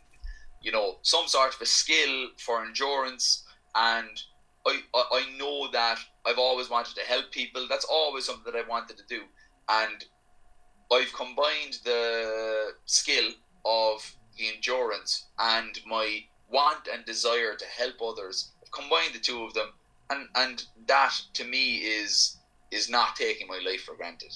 [0.62, 3.46] you know, some sort of a skill for endurance.
[3.76, 4.22] And
[4.66, 7.68] I, I, I know that I've always wanted to help people.
[7.70, 9.24] That's always something that I wanted to do.
[9.70, 10.06] And
[10.92, 13.32] I've combined the skill
[13.66, 18.52] of the endurance and my want and desire to help others.
[18.62, 19.70] I've combined the two of them,
[20.10, 22.38] and and that to me is
[22.72, 24.34] is not taking my life for granted.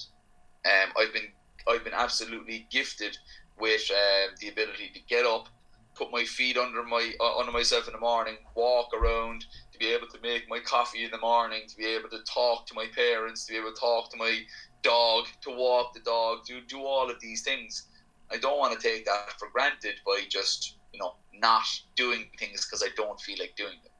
[0.64, 1.30] Um, I've been
[1.68, 3.16] I've been absolutely gifted
[3.58, 5.48] with uh, the ability to get up
[5.96, 9.86] put my feet under my uh, under myself in the morning, walk around, to be
[9.86, 12.86] able to make my coffee in the morning, to be able to talk to my
[12.94, 14.40] parents, to be able to talk to my
[14.82, 17.88] dog, to walk the dog, to do all of these things.
[18.30, 21.64] I don't want to take that for granted by just you know not
[21.96, 23.92] doing things because I don't feel like doing them.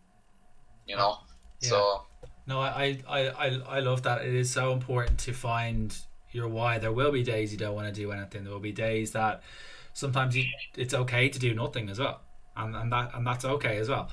[0.87, 1.16] You know,
[1.61, 1.68] yeah.
[1.68, 2.02] so.
[2.48, 4.24] No, I, I, I, I love that.
[4.24, 5.96] It is so important to find
[6.30, 6.78] your why.
[6.78, 8.44] There will be days you don't want to do anything.
[8.44, 9.42] There will be days that
[9.96, 10.44] sometimes you,
[10.76, 12.20] it's okay to do nothing as well,
[12.56, 14.11] and and that and that's okay as well.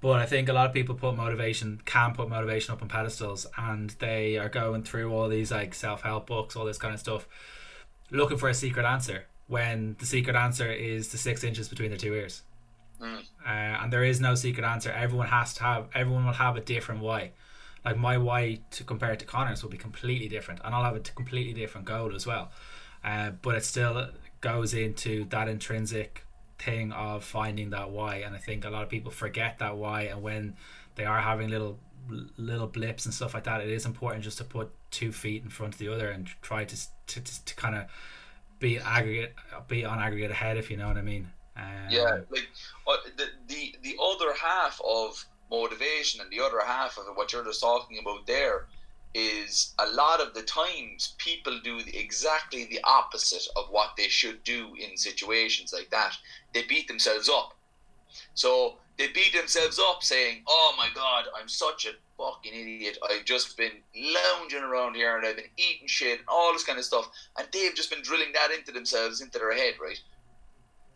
[0.00, 3.46] But I think a lot of people put motivation can put motivation up on pedestals,
[3.56, 7.00] and they are going through all these like self help books, all this kind of
[7.00, 7.28] stuff,
[8.10, 9.26] looking for a secret answer.
[9.46, 12.42] When the secret answer is the six inches between their two ears,
[13.00, 13.18] mm.
[13.46, 14.90] uh, and there is no secret answer.
[14.90, 15.88] Everyone has to have.
[15.94, 17.30] Everyone will have a different why.
[17.84, 20.96] Like my why to compare it to Conor's will be completely different, and I'll have
[20.96, 22.50] a completely different goal as well.
[23.04, 24.10] Uh, but it's still
[24.40, 26.24] goes into that intrinsic
[26.58, 28.16] thing of finding that why.
[28.16, 30.02] And i think a lot of people forget that why.
[30.02, 30.56] And when
[30.94, 31.78] they are having little
[32.36, 35.50] little blips and stuff like that it is important just to put two feet in
[35.50, 36.76] front of the other and try to
[37.06, 37.84] to, to, to kind of
[38.58, 39.34] be aggregate
[39.68, 41.30] be on aggregate ahead if you know what i mean.
[41.56, 42.48] Um, yeah like
[42.88, 47.44] uh, the, the the other half of motivation and the other half of what you're
[47.44, 48.66] just talking about there
[49.14, 54.42] is a lot of the times people do exactly the opposite of what they should
[54.44, 56.16] do in situations like that.
[56.54, 57.54] They beat themselves up.
[58.34, 62.98] So they beat themselves up saying, Oh my god, I'm such a fucking idiot.
[63.08, 66.78] I've just been lounging around here and I've been eating shit and all this kind
[66.78, 67.10] of stuff.
[67.36, 70.00] And they've just been drilling that into themselves, into their head, right?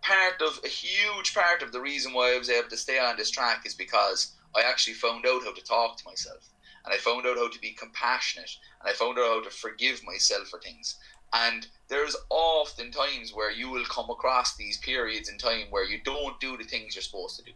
[0.02, 3.16] Part of a huge part of the reason why I was able to stay on
[3.16, 6.50] this track is because I actually found out how to talk to myself
[6.84, 10.04] and I found out how to be compassionate, and I found out how to forgive
[10.04, 10.98] myself for things.
[11.32, 16.00] And there's often times where you will come across these periods in time where you
[16.04, 17.52] don't do the things you're supposed to do.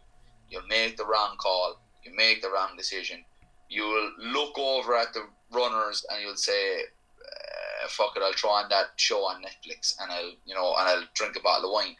[0.49, 3.23] You'll make the wrong call, you make the wrong decision.
[3.69, 8.69] You'll look over at the runners and you'll say, uh, "Fuck it, I'll try on
[8.69, 11.95] that show on Netflix and I'll, you know, and I'll drink a bottle of wine."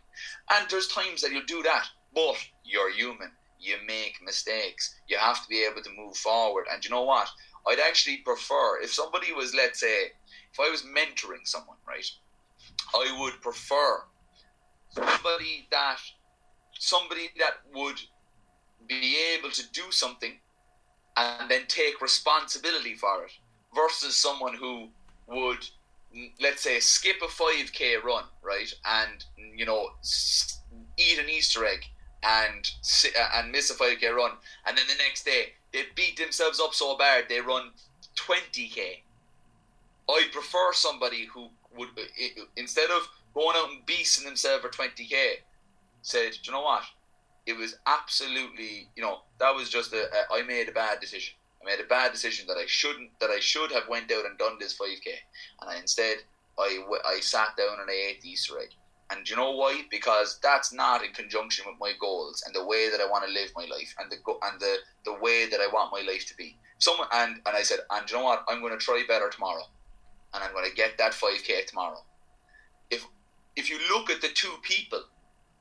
[0.50, 3.32] And there's times that you'll do that, but you're human.
[3.60, 4.96] You make mistakes.
[5.08, 6.66] You have to be able to move forward.
[6.72, 7.28] And you know what?
[7.68, 10.12] I'd actually prefer if somebody was, let's say,
[10.52, 12.10] if I was mentoring someone, right?
[12.94, 14.04] I would prefer
[14.90, 15.98] somebody that
[16.80, 18.00] somebody that would
[18.88, 20.40] be able to do something
[21.18, 23.32] and then take responsibility for it
[23.76, 24.90] versus someone who
[25.28, 25.66] would
[26.42, 29.90] let's say skip a 5k run right and you know
[30.98, 31.86] eat an easter egg
[32.24, 32.70] and
[33.18, 34.32] uh, and miss a 5k run
[34.68, 37.72] and then the next day they beat themselves up so bad they run
[38.18, 39.04] 20k
[40.10, 45.14] I prefer somebody who would, uh, instead of going out and beasting themselves for 20k,
[46.02, 46.84] said, Do you know what?
[47.46, 51.36] It was absolutely, you know, that was just a, a I made a bad decision.
[51.62, 54.38] I made a bad decision that I shouldn't, that I should have went out and
[54.38, 55.08] done this 5k.
[55.62, 56.18] And I instead,
[56.58, 58.70] I, I sat down and I ate the Easter egg.
[59.12, 59.82] And you know why?
[59.90, 63.32] Because that's not in conjunction with my goals and the way that I want to
[63.32, 66.36] live my life and the and the, the way that I want my life to
[66.36, 66.58] be.
[66.78, 68.46] Someone and, and I said, and you know what?
[68.48, 69.64] I'm going to try better tomorrow
[70.34, 72.04] and I'm going to get that 5k tomorrow.
[72.90, 73.06] If
[73.56, 75.04] if you look at the two people,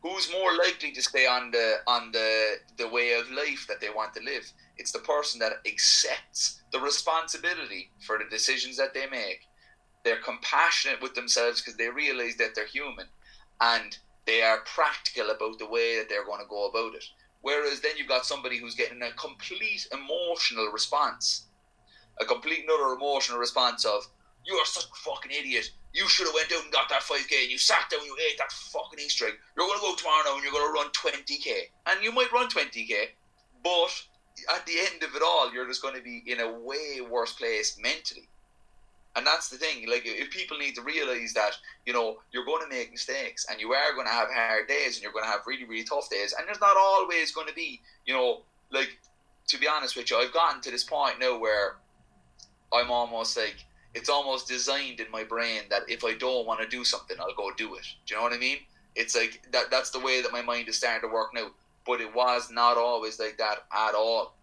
[0.02, 3.90] who's more likely to stay on the on the the way of life that they
[3.90, 4.50] want to live?
[4.76, 9.40] It's the person that accepts the responsibility for the decisions that they make.
[10.04, 13.06] They're compassionate with themselves because they realize that they're human,
[13.60, 17.04] and they are practical about the way that they're going to go about it.
[17.40, 21.46] Whereas then you've got somebody who's getting a complete emotional response,
[22.20, 24.06] a complete another emotional response of
[24.44, 25.70] you are such a fucking idiot.
[25.92, 28.16] You should have went out and got that 5k and you sat down and you
[28.28, 29.34] ate that fucking Easter egg.
[29.56, 31.52] You're going to go tomorrow now and you're going to run 20k.
[31.86, 32.92] And you might run 20k,
[33.62, 33.90] but
[34.54, 37.32] at the end of it all, you're just going to be in a way worse
[37.32, 38.28] place mentally.
[39.18, 39.88] And that's the thing.
[39.90, 43.60] Like, if people need to realize that, you know, you're going to make mistakes and
[43.60, 46.08] you are going to have hard days and you're going to have really, really tough
[46.08, 46.32] days.
[46.38, 48.96] And there's not always going to be, you know, like,
[49.48, 51.78] to be honest with you, I've gotten to this point now where
[52.72, 53.56] I'm almost like,
[53.92, 57.34] it's almost designed in my brain that if I don't want to do something, I'll
[57.34, 57.86] go do it.
[58.06, 58.58] Do you know what I mean?
[58.94, 59.64] It's like that.
[59.68, 61.48] That's the way that my mind is starting to work now.
[61.84, 64.36] But it was not always like that at all.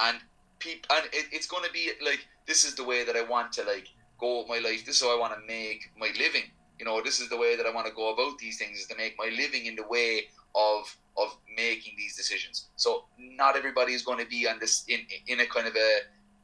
[0.00, 0.18] And
[0.58, 3.52] people, and it, it's going to be like this is the way that I want
[3.52, 3.88] to like
[4.22, 4.86] go with my life.
[4.86, 6.46] This is how I want to make my living.
[6.78, 8.86] You know, this is the way that I want to go about these things is
[8.86, 12.70] to make my living in the way of of making these decisions.
[12.76, 15.90] So not everybody is going to be on this in in a kind of a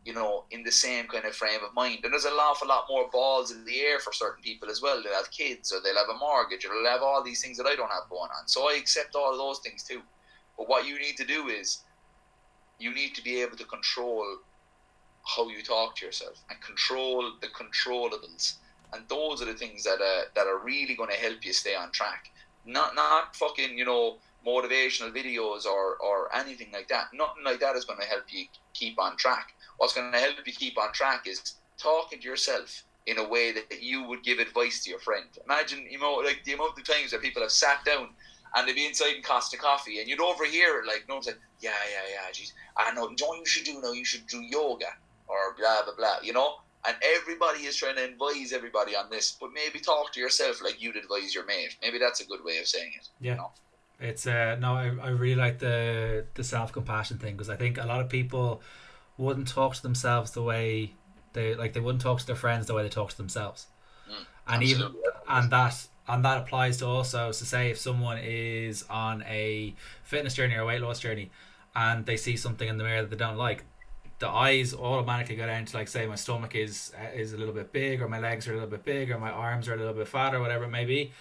[0.09, 1.99] you know, in the same kind of frame of mind.
[2.03, 5.03] And there's an awful lot more balls in the air for certain people as well.
[5.03, 7.67] They'll have kids or they'll have a mortgage or they'll have all these things that
[7.67, 8.49] I don't have going on.
[8.49, 10.01] So I accept all those things too.
[10.57, 11.83] But what you need to do is
[12.79, 14.25] you need to be able to control
[15.37, 18.55] how you talk to yourself and control the controllables.
[18.93, 21.75] And those are the things that uh, that are really going to help you stay
[21.75, 22.31] on track.
[22.65, 27.07] Not not fucking you know motivational videos or or anything like that.
[27.13, 30.47] Nothing like that is going to help you keep on track what's going to help
[30.47, 34.39] you keep on track is talking to yourself in a way that you would give
[34.39, 35.27] advice to your friend.
[35.47, 38.09] Imagine, you know, like the amount of times that people have sat down
[38.55, 41.71] and they'd be inside in Costa Coffee and you'd overhear like, no one's like, yeah,
[41.91, 43.93] yeah, yeah, geez, I know, you know you should do now?
[43.93, 44.87] You should do yoga
[45.29, 46.57] or blah, blah, blah, you know?
[46.87, 50.81] And everybody is trying to advise everybody on this, but maybe talk to yourself like
[50.81, 51.77] you'd advise your mate.
[51.83, 53.09] Maybe that's a good way of saying it.
[53.21, 53.33] Yeah.
[53.33, 53.51] You know?
[54.01, 57.79] It's uh no, I, I really like the the self compassion thing because I think
[57.79, 58.63] a lot of people
[59.17, 60.95] wouldn't talk to themselves the way
[61.33, 63.67] they like they wouldn't talk to their friends the way they talk to themselves.
[64.09, 64.95] Mm, and even
[65.29, 70.35] and that and that applies to also to say if someone is on a fitness
[70.35, 71.31] journey or a weight loss journey
[71.75, 73.65] and they see something in the mirror that they don't like
[74.19, 77.55] the eyes automatically go down to like say my stomach is uh, is a little
[77.55, 79.77] bit big or my legs are a little bit big or my arms are a
[79.77, 81.13] little bit fat or whatever it may be.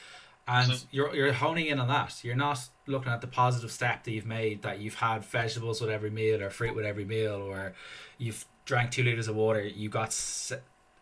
[0.48, 2.24] And you're you're honing in on that.
[2.24, 5.90] You're not looking at the positive step that you've made that you've had vegetables with
[5.90, 7.74] every meal or fruit with every meal or
[8.18, 9.62] you've drank two liters of water.
[9.62, 10.18] You got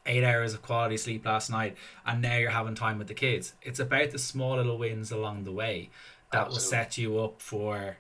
[0.08, 3.54] eight hours of quality sleep last night and now you're having time with the kids.
[3.62, 5.90] It's about the small little wins along the way
[6.32, 6.56] that Absolutely.
[6.56, 7.98] will set you up for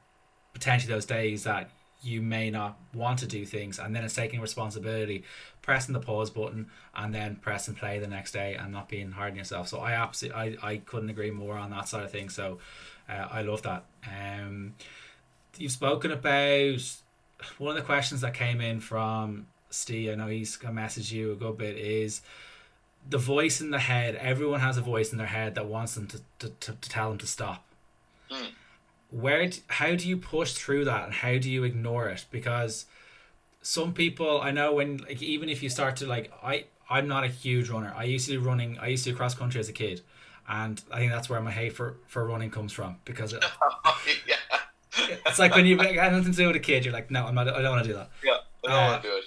[0.53, 1.69] potentially those days that
[2.05, 5.23] you may not want to do things and then it's taking responsibility
[5.61, 9.11] pressing the pause button and then press and play the next day and not being
[9.11, 12.11] hard on yourself so i absolutely i, I couldn't agree more on that side of
[12.11, 12.59] things so
[13.07, 13.83] uh, I love that.
[14.07, 14.75] Um,
[15.57, 16.81] you've spoken about
[17.57, 21.31] one of the questions that came in from Steve, I know he's gonna message you
[21.31, 22.21] a good bit, is
[23.07, 24.15] the voice in the head.
[24.15, 27.09] Everyone has a voice in their head that wants them to, to, to, to tell
[27.09, 27.63] them to stop.
[28.31, 28.47] Mm.
[29.21, 32.25] Where, d- how do you push through that, and how do you ignore it?
[32.31, 32.85] Because
[33.61, 37.23] some people, I know when, like, even if you start to like, I, I'm not
[37.23, 37.93] a huge runner.
[37.95, 38.77] I used to do running.
[38.79, 40.01] I used to do cross country as a kid,
[40.47, 43.43] and I think that's where my hate for, for running comes from because it,
[44.27, 44.35] yeah,
[45.25, 47.35] it's like when you got nothing to do with a kid, you're like, no, I'm
[47.35, 47.47] not.
[47.47, 48.09] I don't want to do that.
[48.23, 48.37] yeah.
[48.65, 49.25] I don't Uh, want to do it.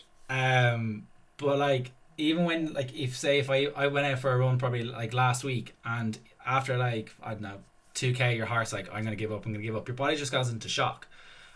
[0.75, 1.07] Um,
[1.39, 4.59] but like even when like if say if I I went out for a run
[4.59, 7.59] probably like last week and after like I don't know
[7.99, 9.89] two k your heart's like I'm gonna give up I'm gonna give up.
[9.89, 11.07] Your body just goes into shock.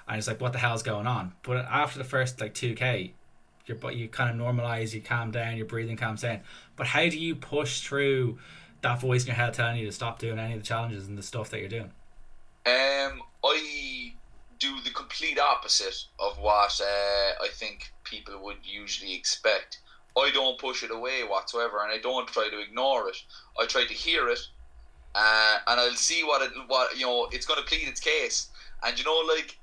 [0.09, 1.33] And it's like what the hell's going on?
[1.43, 3.15] But after the first like two k
[3.67, 6.41] your but you kind of normalize you calm down your breathing calms down.
[6.75, 8.39] But how do you push through
[8.81, 11.17] that voice in your head telling you to stop doing any of the challenges and
[11.17, 11.93] the stuff that you're doing?
[12.67, 14.15] Um, I
[14.59, 19.79] do the complete opposite of what uh, I think people would usually expect.
[20.17, 23.17] I don't push it away whatsoever, and I don't try to ignore it.
[23.59, 24.41] I try to hear it,
[25.14, 27.29] uh, and I'll see what it what you know.
[27.33, 28.51] It's going to plead its case,
[28.83, 29.59] and you know, like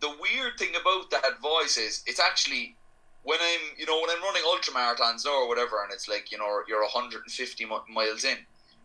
[0.00, 2.76] the weird thing about that voice is it's actually
[3.22, 6.38] when I'm you know when I'm running ultra marathons or whatever, and it's like you
[6.38, 8.38] know you're 150 miles in.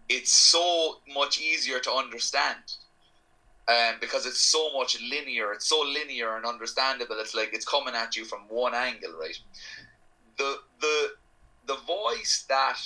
[0.08, 2.62] It's so much easier to understand
[3.68, 5.52] um, because it's so much linear.
[5.52, 7.18] It's so linear and understandable.
[7.20, 9.38] It's like it's coming at you from one angle, right?
[10.38, 11.10] The the
[11.68, 12.78] the voice that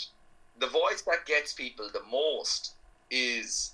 [0.59, 2.75] the voice that gets people the most
[3.11, 3.71] is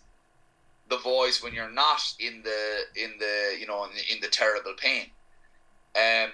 [0.90, 4.28] the voice when you're not in the in the you know in the, in the
[4.28, 5.08] terrible pain.
[5.96, 6.32] Um,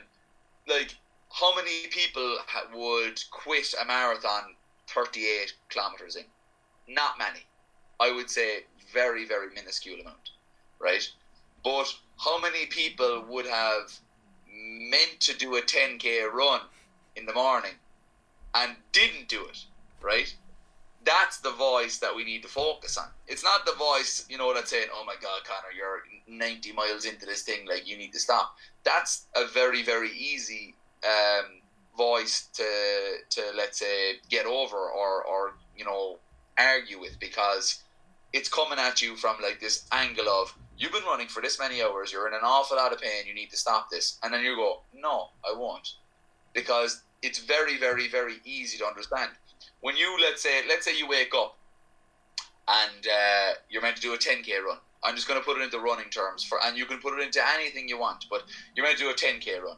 [0.68, 0.96] like
[1.30, 2.38] how many people
[2.74, 4.56] would quit a marathon
[4.88, 6.26] 38 kilometers in?
[6.88, 7.46] Not many.
[8.00, 10.32] I would say very very minuscule amount
[10.82, 11.08] right?
[11.64, 14.00] But how many people would have
[14.50, 16.62] meant to do a 10k run
[17.16, 17.76] in the morning
[18.54, 19.66] and didn't do it,
[20.02, 20.36] right?
[21.04, 23.08] That's the voice that we need to focus on.
[23.28, 27.06] It's not the voice, you know, that's saying, "Oh my God, Conor, you're 90 miles
[27.06, 31.62] into this thing, like you need to stop." That's a very, very easy um,
[31.98, 32.64] voice to
[33.30, 36.20] to let's say get over or or you know
[36.58, 37.84] argue with because
[38.34, 41.82] it's coming at you from like this angle of you've been running for this many
[41.82, 44.18] hours, you're in an awful lot of pain, you need to stop this.
[44.24, 45.88] And then you go, no, I won't.
[46.54, 49.30] Because it's very, very, very easy to understand.
[49.82, 51.58] When you, let's say, let's say you wake up
[52.68, 54.78] and uh, you're meant to do a 10k run.
[55.04, 57.24] I'm just going to put it into running terms for, and you can put it
[57.24, 58.44] into anything you want, but
[58.76, 59.78] you're meant to do a 10k run.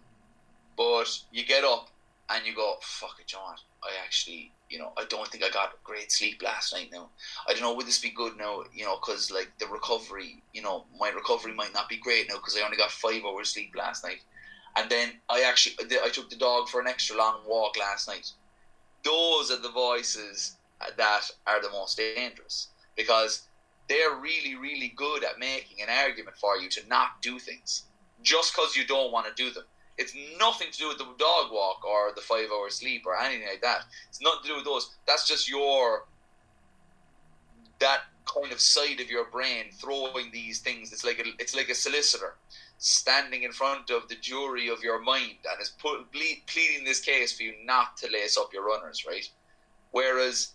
[0.76, 1.90] But you get up
[2.30, 3.56] and you go, fuck it, John.
[3.84, 7.10] I actually, you know, I don't think I got great sleep last night now.
[7.48, 10.62] I don't know, would this be good now, you know, because like the recovery, you
[10.62, 13.74] know, my recovery might not be great now because I only got five hours sleep
[13.78, 14.22] last night.
[14.76, 18.32] And then I actually, I took the dog for an extra long walk last night.
[19.04, 20.58] Those are the voices
[20.98, 23.48] that are the most dangerous because
[23.90, 27.84] they're really, really good at making an argument for you to not do things
[28.22, 29.64] just because you don't want to do them.
[29.98, 33.48] It's nothing to do with the dog walk or the five hour sleep or anything
[33.48, 33.82] like that.
[34.10, 34.96] It's nothing to do with those.
[35.06, 36.06] That's just your
[37.80, 40.92] that kind of side of your brain throwing these things.
[40.94, 42.36] It's like a, it's like a solicitor
[42.78, 47.36] standing in front of the jury of your mind and is put, pleading this case
[47.36, 49.30] for you not to lace up your runners, right?
[49.92, 50.54] Whereas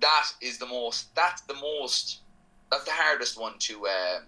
[0.00, 2.20] that is the most that's the most
[2.70, 4.22] that's the hardest one to um,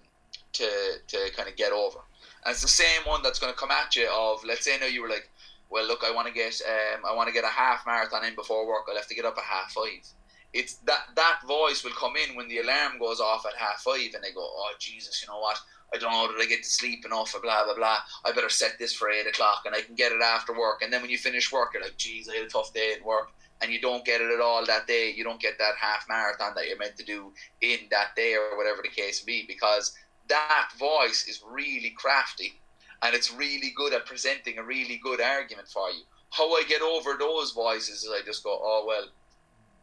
[0.53, 0.67] to
[1.07, 1.99] to kind of get over.
[2.45, 4.87] And it's the same one that's going to come at you of let's say now
[4.87, 5.29] you were like,
[5.69, 8.35] well look, I want to get um, I want to get a half marathon in
[8.35, 8.85] before work.
[8.89, 10.05] I'll have to get up at half five.
[10.53, 14.13] It's that that voice will come in when the alarm goes off at half five,
[14.13, 15.57] and they go, oh Jesus, you know what?
[15.93, 17.99] I don't know did I get to sleep enough or blah blah blah.
[18.25, 20.81] I better set this for eight o'clock, and I can get it after work.
[20.81, 23.05] And then when you finish work, you're like, geez, I had a tough day at
[23.05, 26.05] work and you don't get it at all that day, you don't get that half
[26.09, 29.45] marathon that you're meant to do in that day or whatever the case may be,
[29.47, 29.95] because
[30.27, 32.59] that voice is really crafty
[33.03, 36.01] and it's really good at presenting a really good argument for you.
[36.31, 39.07] How I get over those voices is I just go, oh well,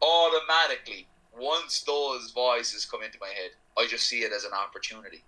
[0.01, 1.07] automatically
[1.37, 5.23] once those voices come into my head, I just see it as an opportunity.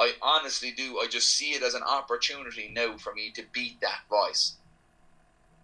[0.00, 0.98] I honestly do.
[0.98, 4.56] I just see it as an opportunity now for me to beat that voice.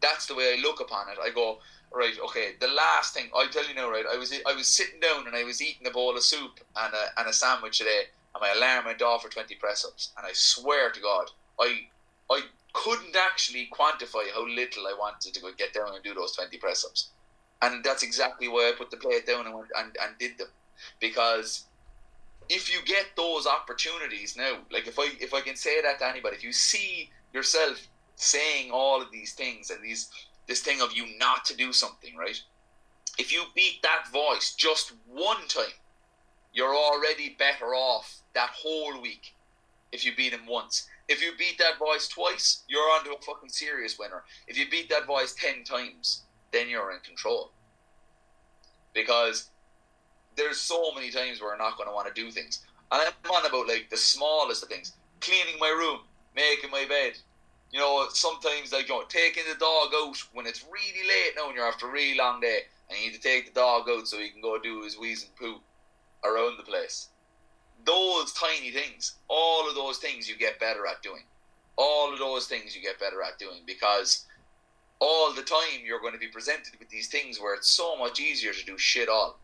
[0.00, 1.18] That's the way I look upon it.
[1.20, 1.58] I go,
[1.92, 2.52] right, okay.
[2.60, 4.04] The last thing I tell you now, right?
[4.12, 6.94] I was I was sitting down and I was eating a bowl of soup and
[6.94, 8.02] a, and a sandwich today,
[8.34, 11.88] and my alarm went off for twenty press ups, and I swear to God, I
[12.30, 12.42] I
[12.74, 16.58] couldn't actually quantify how little I wanted to go get down and do those twenty
[16.58, 17.10] press ups,
[17.62, 20.48] and that's exactly why I put the plate down and went and, and did them,
[21.00, 21.64] because
[22.48, 26.06] if you get those opportunities now, like if I if I can say that to
[26.06, 27.86] anybody, if you see yourself
[28.16, 30.08] saying all of these things and these
[30.46, 32.40] this thing of you not to do something, right?
[33.18, 35.76] If you beat that voice just one time,
[36.52, 39.34] you're already better off that whole week
[39.92, 40.88] if you beat him once.
[41.08, 44.24] If you beat that voice twice, you're onto a fucking serious winner.
[44.46, 47.52] If you beat that voice ten times, then you're in control.
[48.94, 49.50] Because
[50.38, 52.64] there's so many times where I'm not going to want to do things.
[52.90, 54.92] And I'm on about like the smallest of things.
[55.20, 56.00] Cleaning my room,
[56.34, 57.18] making my bed.
[57.70, 61.48] You know, sometimes like you know, taking the dog out when it's really late now
[61.48, 64.08] and you're after a really long day and you need to take the dog out
[64.08, 65.60] so he can go do his wheeze and poo
[66.24, 67.08] around the place.
[67.84, 71.24] Those tiny things, all of those things you get better at doing.
[71.76, 74.24] All of those things you get better at doing because
[75.00, 78.18] all the time you're going to be presented with these things where it's so much
[78.18, 79.38] easier to do shit all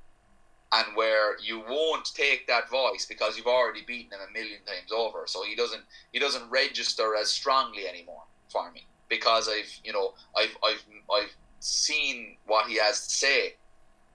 [0.74, 4.90] and where you won't take that voice because you've already beaten him a million times
[4.92, 5.24] over.
[5.26, 10.14] So he doesn't he doesn't register as strongly anymore for me because I've you know
[10.36, 13.54] I've I've I've seen what he has to say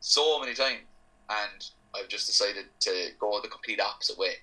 [0.01, 0.81] so many times
[1.29, 4.33] and I've just decided to go the complete opposite way.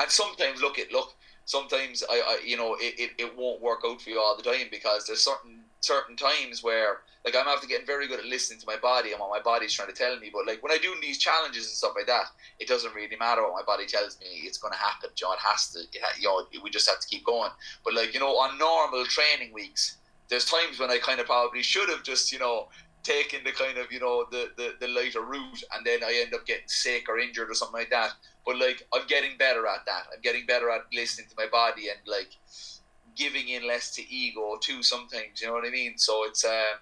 [0.00, 1.14] And sometimes look at look
[1.46, 4.42] sometimes I, I you know it, it, it won't work out for you all the
[4.42, 5.53] time because there's certain
[5.84, 9.20] certain times where like I'm after getting very good at listening to my body and
[9.20, 10.30] what my body's trying to tell me.
[10.32, 12.26] But like when I do these challenges and stuff like that,
[12.58, 14.26] it doesn't really matter what my body tells me.
[14.44, 15.10] It's going to happen.
[15.18, 15.80] You know, it has to.
[16.18, 17.50] You know, we just have to keep going.
[17.84, 21.62] But like you know, on normal training weeks, there's times when I kind of probably
[21.62, 22.68] should have just you know
[23.02, 26.34] taken the kind of you know the, the the lighter route, and then I end
[26.34, 28.12] up getting sick or injured or something like that.
[28.44, 30.04] But like I'm getting better at that.
[30.12, 32.32] I'm getting better at listening to my body and like
[33.16, 35.96] giving in less to ego too sometimes you know what i mean?
[35.96, 36.74] So it's uh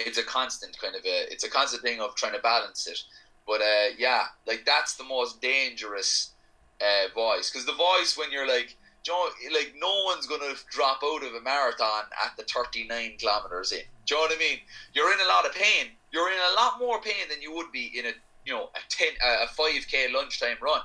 [0.00, 2.98] it's a constant kind of a it's a constant thing of trying to balance it.
[3.46, 6.32] But uh yeah like that's the most dangerous
[6.80, 7.50] uh voice.
[7.50, 8.76] Because the voice when you're like
[9.06, 13.72] you know, like no one's gonna drop out of a marathon at the 39 kilometers
[13.72, 13.80] in.
[14.06, 14.58] Do you know what i mean?
[14.94, 15.92] You're in a lot of pain.
[16.12, 18.12] You're in a lot more pain than you would be in a
[18.44, 20.80] you know a 10 a 5k lunchtime run.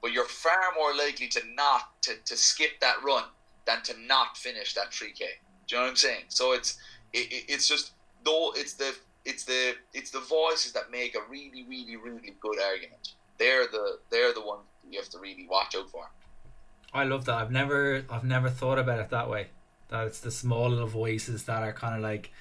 [0.00, 3.24] But you're far more likely to not to, to skip that run
[3.68, 5.18] than to not finish that 3k.
[5.18, 6.24] Do you know what I'm saying?
[6.28, 6.78] So it's
[7.12, 7.92] it, it's just
[8.24, 8.96] though it's the
[9.26, 13.12] it's the it's the voices that make a really really really good argument.
[13.36, 16.08] They're the they're the ones you have to really watch out for.
[16.94, 17.34] I love that.
[17.34, 19.48] I've never I've never thought about it that way.
[19.90, 22.32] That it's the small little voices that are kind of like.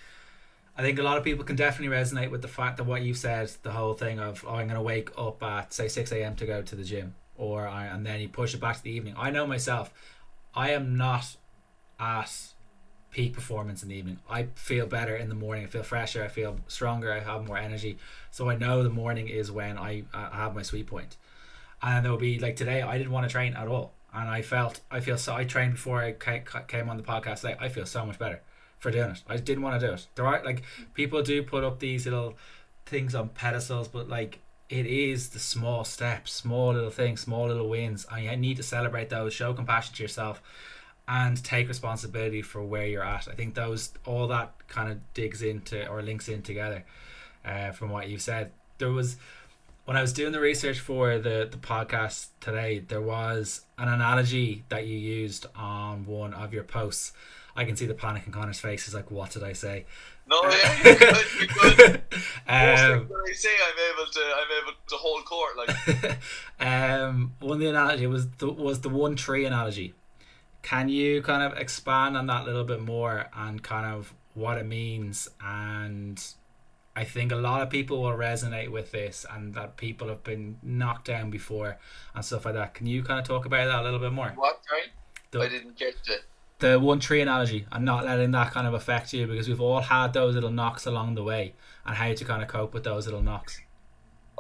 [0.80, 3.16] I think a lot of people can definitely resonate with the fact that what you
[3.16, 6.36] said, the whole thing of oh, I'm going to wake up at say six a.m.
[6.38, 8.92] to go to the gym, or I, and then you push it back to the
[8.92, 9.16] evening.
[9.18, 9.92] I know myself.
[10.58, 11.38] I am not
[12.00, 12.32] at
[13.12, 14.18] peak performance in the evening.
[14.28, 15.66] I feel better in the morning.
[15.66, 16.24] I feel fresher.
[16.24, 17.14] I feel stronger.
[17.14, 18.00] I have more energy.
[18.32, 21.16] So I know the morning is when I, I have my sweet point.
[21.84, 24.42] And there will be like today, I didn't want to train at all, and I
[24.42, 25.36] felt I feel so.
[25.36, 27.56] I trained before I came on the podcast today.
[27.60, 28.42] I feel so much better
[28.80, 29.22] for doing it.
[29.28, 30.08] I didn't want to do it.
[30.16, 30.64] There are like
[30.96, 32.36] people do put up these little
[32.88, 34.40] things on pedestals, but like
[34.70, 38.64] it is the small steps, small little things, small little wins, and you need to
[38.64, 39.34] celebrate those.
[39.34, 40.42] Show compassion to yourself,
[41.08, 43.28] and take responsibility for where you're at.
[43.28, 46.84] I think those all that kind of digs into or links in together.
[47.46, 49.16] Uh, from what you've said, there was
[49.86, 54.66] when I was doing the research for the the podcast today, there was an analogy
[54.68, 57.14] that you used on one of your posts.
[57.56, 58.86] I can see the panic in Conor's face.
[58.86, 59.86] He's like, "What did I say?"
[60.30, 61.26] No, yeah, you're good.
[61.40, 61.96] You're good.
[62.48, 65.58] um, I say I'm able to, I'm able to hold court.
[65.58, 66.18] Like,
[66.60, 69.94] um, one of the analogy was the was the one tree analogy.
[70.64, 74.58] Can you kind of expand on that a little bit more and kind of what
[74.58, 75.30] it means?
[75.42, 76.22] And
[76.96, 80.58] I think a lot of people will resonate with this, and that people have been
[80.62, 81.78] knocked down before
[82.14, 82.74] and stuff like that.
[82.74, 84.34] Can you kind of talk about that a little bit more?
[84.36, 84.60] What?
[84.68, 84.82] Sorry,
[85.32, 86.26] the, I didn't get it
[86.60, 89.82] the one tree analogy and not letting that kind of affect you because we've all
[89.82, 91.54] had those little knocks along the way
[91.86, 93.62] and how to kind of cope with those little knocks.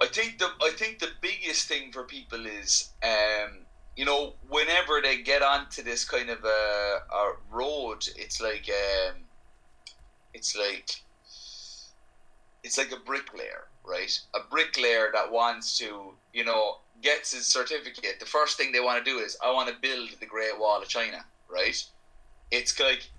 [0.01, 3.59] I think the I think the biggest thing for people is um,
[3.95, 9.15] you know whenever they get onto this kind of a, a road, it's like um,
[10.33, 11.01] it's like
[12.63, 14.19] it's like a bricklayer, right?
[14.35, 18.19] A bricklayer that wants to you know gets his certificate.
[18.19, 20.81] The first thing they want to do is I want to build the Great Wall
[20.81, 21.83] of China, right?
[22.51, 23.09] It's like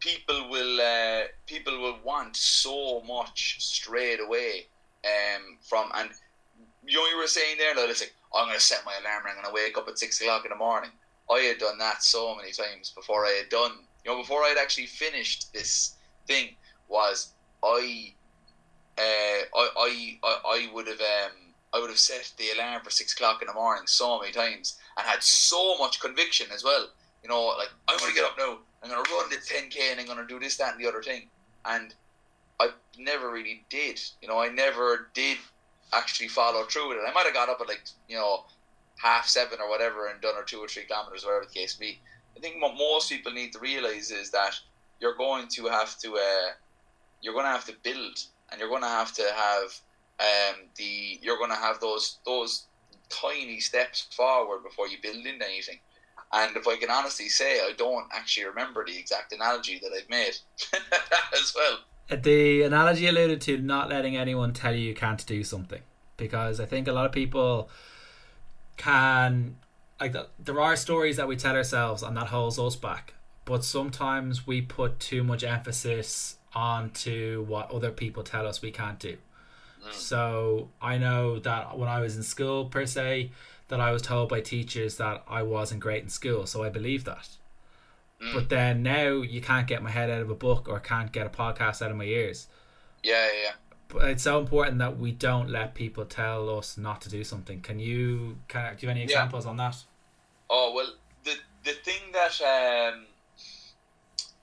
[0.00, 4.66] people will uh, people will want so much straight away
[5.04, 6.10] um, from and
[6.86, 9.24] you know you were saying there that it's like oh, I'm gonna set my alarm
[9.26, 10.90] and I'm gonna wake up at six o'clock in the morning.
[11.30, 13.72] I had done that so many times before I had done
[14.04, 15.96] you know before I had actually finished this
[16.26, 16.56] thing
[16.88, 17.32] was
[17.62, 18.12] I
[18.98, 21.32] uh, I I I would have um
[21.72, 24.78] I would have set the alarm for six o'clock in the morning so many times
[24.96, 26.88] and had so much conviction as well
[27.24, 28.58] you know, like I'm gonna get up now.
[28.82, 31.28] I'm gonna run the 10k and I'm gonna do this, that, and the other thing.
[31.64, 31.94] And
[32.60, 32.68] I
[32.98, 34.00] never really did.
[34.20, 35.38] You know, I never did
[35.92, 37.08] actually follow through with it.
[37.08, 38.44] I might have got up at like you know
[38.96, 41.98] half seven or whatever and done or two or three kilometers, whatever the case be.
[42.36, 44.54] I think what most people need to realize is that
[45.00, 46.50] you're going to have to uh,
[47.22, 48.18] you're going to have to build
[48.50, 49.80] and you're going to have to have
[50.20, 52.66] um, the you're going to have those those
[53.08, 55.78] tiny steps forward before you build into anything.
[56.34, 60.10] And if I can honestly say, I don't actually remember the exact analogy that I've
[60.10, 60.36] made
[61.32, 61.78] as well.
[62.10, 65.80] The analogy alluded to not letting anyone tell you you can't do something,
[66.16, 67.70] because I think a lot of people
[68.76, 69.56] can
[70.00, 73.14] like there are stories that we tell ourselves and that holds us back,
[73.44, 78.98] but sometimes we put too much emphasis onto what other people tell us we can't
[78.98, 79.16] do.
[79.84, 79.92] Mm.
[79.92, 83.30] So I know that when I was in school per se,
[83.68, 87.04] that I was told by teachers that I wasn't great in school, so I believe
[87.04, 87.28] that.
[88.22, 88.34] Mm.
[88.34, 91.26] But then now you can't get my head out of a book or can't get
[91.26, 92.48] a podcast out of my ears.
[93.02, 93.52] Yeah, yeah.
[93.88, 97.60] But it's so important that we don't let people tell us not to do something.
[97.60, 99.50] Can you can, do you have any examples yeah.
[99.50, 99.76] on that?
[100.50, 100.94] Oh well,
[101.24, 101.34] the
[101.64, 103.04] the thing that um,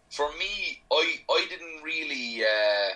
[0.10, 2.96] for me, I I didn't really uh,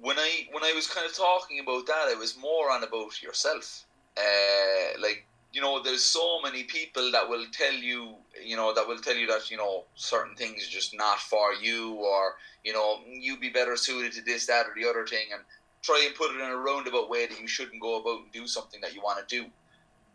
[0.00, 3.22] when I when I was kind of talking about that, it was more on about
[3.22, 3.84] yourself.
[4.18, 8.86] Uh, like you know, there's so many people that will tell you, you know, that
[8.86, 12.72] will tell you that you know certain things are just not for you, or you
[12.72, 15.42] know, you'd be better suited to this, that, or the other thing, and
[15.82, 18.46] try and put it in a roundabout way that you shouldn't go about and do
[18.46, 19.50] something that you want to do.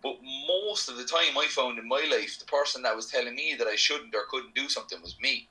[0.03, 0.15] But
[0.47, 3.55] most of the time, I found in my life, the person that was telling me
[3.57, 5.49] that I shouldn't or couldn't do something was me.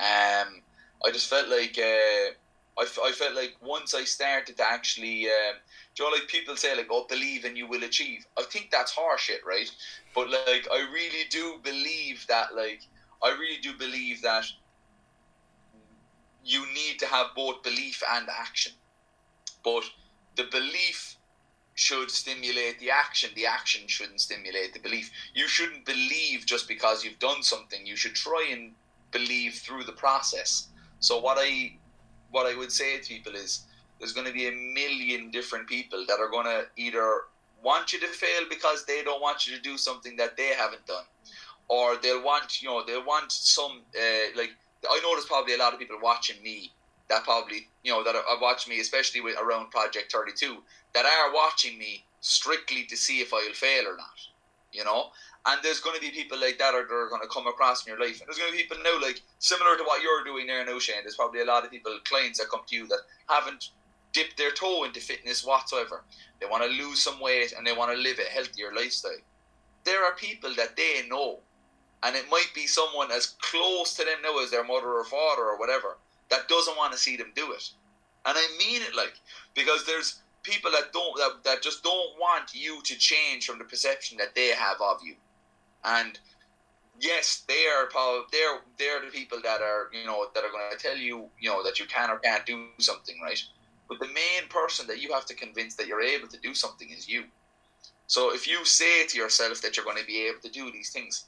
[0.00, 0.62] Um,
[1.04, 2.32] I just felt like uh,
[2.78, 5.28] I, f- I felt like once I started to actually,
[6.00, 8.26] um, you know, like people say, like, oh, believe and you will achieve.
[8.38, 9.70] I think that's horseshit, right?
[10.14, 12.82] But like, I really do believe that, like,
[13.22, 14.44] I really do believe that
[16.44, 18.72] you need to have both belief and action.
[19.64, 19.84] But
[20.36, 21.16] the belief
[21.74, 23.30] should stimulate the action.
[23.34, 25.10] The action shouldn't stimulate the belief.
[25.34, 27.84] You shouldn't believe just because you've done something.
[27.86, 28.72] You should try and
[29.12, 30.68] believe through the process.
[31.00, 31.78] So what I
[32.30, 33.66] what I would say to people is
[33.98, 37.22] there's going to be a million different people that are going to either
[37.62, 40.86] want you to fail because they don't want you to do something that they haven't
[40.86, 41.04] done,
[41.68, 44.50] or they'll want you know they'll want some uh, like
[44.88, 46.72] I know there's probably a lot of people watching me
[47.08, 50.58] that probably you know that are watching me, especially with around Project Thirty Two,
[50.94, 54.18] that are watching me strictly to see if I'll fail or not.
[54.72, 55.06] You know,
[55.46, 57.86] and there's going to be people like that are, that are going to come across
[57.86, 58.20] in your life.
[58.20, 60.78] And there's going to be people now, like similar to what you're doing there now,
[60.78, 61.02] Shane.
[61.02, 63.70] There's probably a lot of people, clients that come to you that haven't
[64.16, 66.02] dipped their toe into fitness whatsoever.
[66.40, 69.22] They want to lose some weight and they want to live a healthier lifestyle.
[69.84, 71.40] There are people that they know,
[72.02, 75.42] and it might be someone as close to them now as their mother or father
[75.42, 75.98] or whatever
[76.30, 77.70] that doesn't want to see them do it.
[78.24, 79.14] And I mean it like
[79.54, 83.64] because there's people that don't that, that just don't want you to change from the
[83.64, 85.14] perception that they have of you
[85.84, 86.18] and
[87.00, 90.70] yes, they are probably they're they're the people that are you know that are going
[90.70, 93.42] to tell you you know that you can or can't do something, right?
[93.88, 96.90] But the main person that you have to convince that you're able to do something
[96.90, 97.24] is you.
[98.06, 100.90] So if you say to yourself that you're going to be able to do these
[100.90, 101.26] things,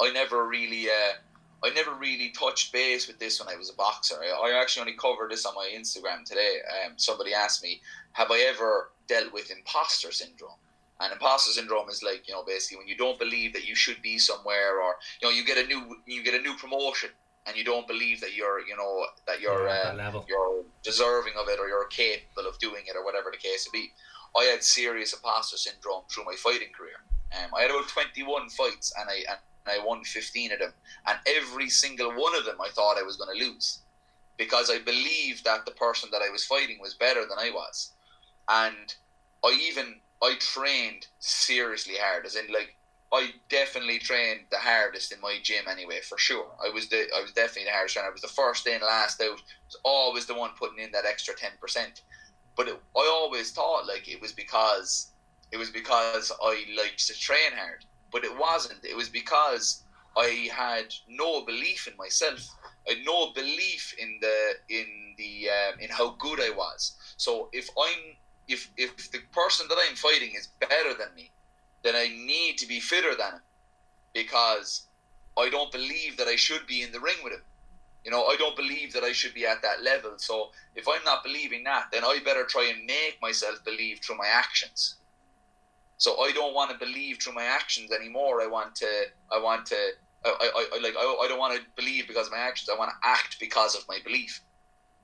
[0.00, 0.88] I never really.
[0.88, 1.14] Uh,
[1.64, 4.16] I never really touched base with this when I was a boxer.
[4.20, 6.56] I, I actually only covered this on my Instagram today.
[6.84, 7.80] Um, somebody asked me,
[8.12, 10.58] "Have I ever dealt with imposter syndrome?"
[10.98, 14.02] And imposter syndrome is like you know basically when you don't believe that you should
[14.02, 17.10] be somewhere, or you know you get a new you get a new promotion
[17.46, 21.48] and you don't believe that you're you know that you're yeah, uh, you're deserving of
[21.48, 23.92] it or you're capable of doing it or whatever the case may be.
[24.36, 26.96] I had serious imposter syndrome through my fighting career.
[27.36, 30.72] Um, I had about 21 fights and I and I won 15 of them,
[31.06, 33.80] and every single one of them I thought I was going to lose
[34.36, 37.92] because I believed that the person that I was fighting was better than I was,
[38.48, 38.94] and
[39.44, 42.74] I even I trained seriously hard, as in like
[43.12, 46.56] I definitely trained the hardest in my gym anyway, for sure.
[46.64, 48.08] I was the I was definitely the hardest trainer.
[48.08, 49.28] I was the first in, last out.
[49.28, 52.00] I was always the one putting in that extra ten percent.
[52.56, 55.12] But it, I always thought like it was because
[55.52, 58.84] it was because I liked to train hard, but it wasn't.
[58.84, 59.84] It was because
[60.16, 62.40] I had no belief in myself.
[62.88, 66.96] I had no belief in the in the um, in how good I was.
[67.18, 68.16] So if I'm
[68.48, 71.30] if if the person that I'm fighting is better than me,
[71.82, 73.40] then I need to be fitter than him
[74.14, 74.86] because
[75.38, 77.42] I don't believe that I should be in the ring with him.
[78.04, 80.14] You know, I don't believe that I should be at that level.
[80.16, 84.16] So if I'm not believing that, then I better try and make myself believe through
[84.16, 84.96] my actions.
[85.98, 88.42] So I don't want to believe through my actions anymore.
[88.42, 89.76] I want to I want to
[90.24, 92.68] I, I, I like I, I don't want to believe because of my actions.
[92.68, 94.40] I want to act because of my belief.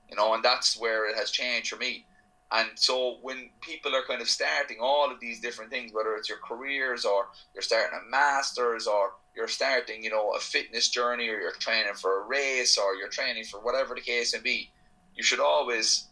[0.09, 2.05] You know, and that's where it has changed for me.
[2.51, 6.29] And so when people are kind of starting all of these different things, whether it's
[6.29, 11.29] your careers or you're starting a master's or you're starting, you know, a fitness journey
[11.29, 14.71] or you're training for a race or you're training for whatever the case may be,
[15.15, 16.07] you should always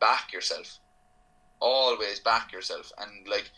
[0.00, 0.78] back yourself.
[1.60, 2.92] Always back yourself.
[2.98, 3.50] And like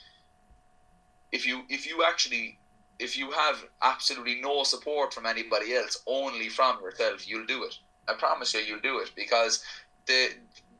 [1.32, 2.58] if you if you actually
[2.98, 7.76] if you have absolutely no support from anybody else, only from yourself, you'll do it.
[8.08, 9.62] I promise you, you'll do it because
[10.06, 10.28] the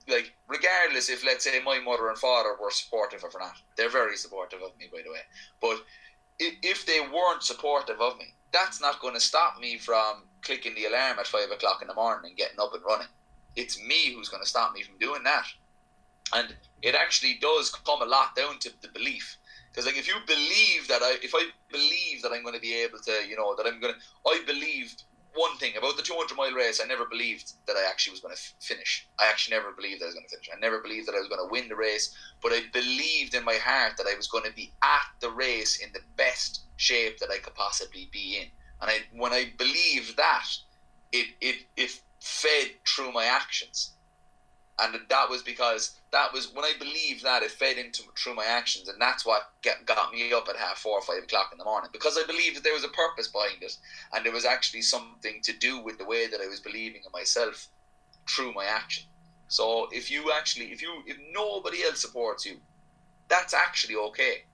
[0.09, 3.89] like regardless if let's say my mother and father were supportive of or not, they're
[3.89, 5.21] very supportive of me, by the way.
[5.61, 5.81] But
[6.39, 10.87] if they weren't supportive of me, that's not going to stop me from clicking the
[10.87, 13.09] alarm at five o'clock in the morning and getting up and running.
[13.57, 15.45] It's me who's going to stop me from doing that.
[16.35, 19.39] And it actually does come a lot down to the belief.
[19.71, 22.75] Because like if you believe that I, if I believe that I'm going to be
[22.75, 25.05] able to, you know, that I'm going to, I believed
[25.37, 28.35] one thing about the 200 mile race, I never believed that I actually was going
[28.35, 29.09] to f- finish.
[29.21, 30.51] I actually never believed I was going to finish.
[30.53, 33.45] I never believed that I was going to win the race, but I believed in
[33.45, 37.19] my heart that I was going to be at the race in the best shape
[37.21, 38.49] that I could possibly be in.
[38.83, 40.47] And I, when I believed that,
[41.13, 41.91] it, it, it
[42.23, 43.96] fed through my actions
[44.79, 48.45] and that was because that was when I believed that it fed into through my
[48.45, 51.59] actions, and that's what get, got me up at half four or five o'clock in
[51.59, 53.77] the morning because I believed that there was a purpose behind it,
[54.13, 57.13] and there was actually something to do with the way that I was believing in
[57.13, 57.69] myself
[58.29, 59.05] through my action.
[59.49, 62.57] So if you actually, if you, if nobody else supports you,
[63.29, 64.45] that's actually okay.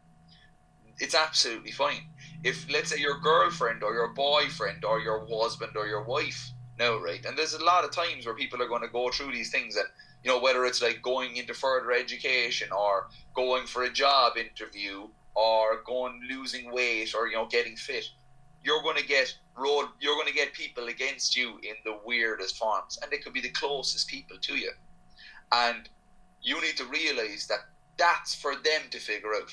[0.98, 2.06] It's absolutely fine.
[2.44, 7.00] If let's say your girlfriend or your boyfriend or your husband or your wife, no,
[7.00, 9.50] right, and there's a lot of times where people are going to go through these
[9.50, 9.86] things and
[10.22, 15.08] you know, whether it's like going into further education or going for a job interview
[15.34, 18.04] or going losing weight or you know getting fit,
[18.62, 19.88] you're going to get road.
[20.00, 23.40] You're going to get people against you in the weirdest forms, and they could be
[23.40, 24.70] the closest people to you.
[25.50, 25.88] And
[26.40, 27.66] you need to realize that
[27.96, 29.50] that's for them to figure out.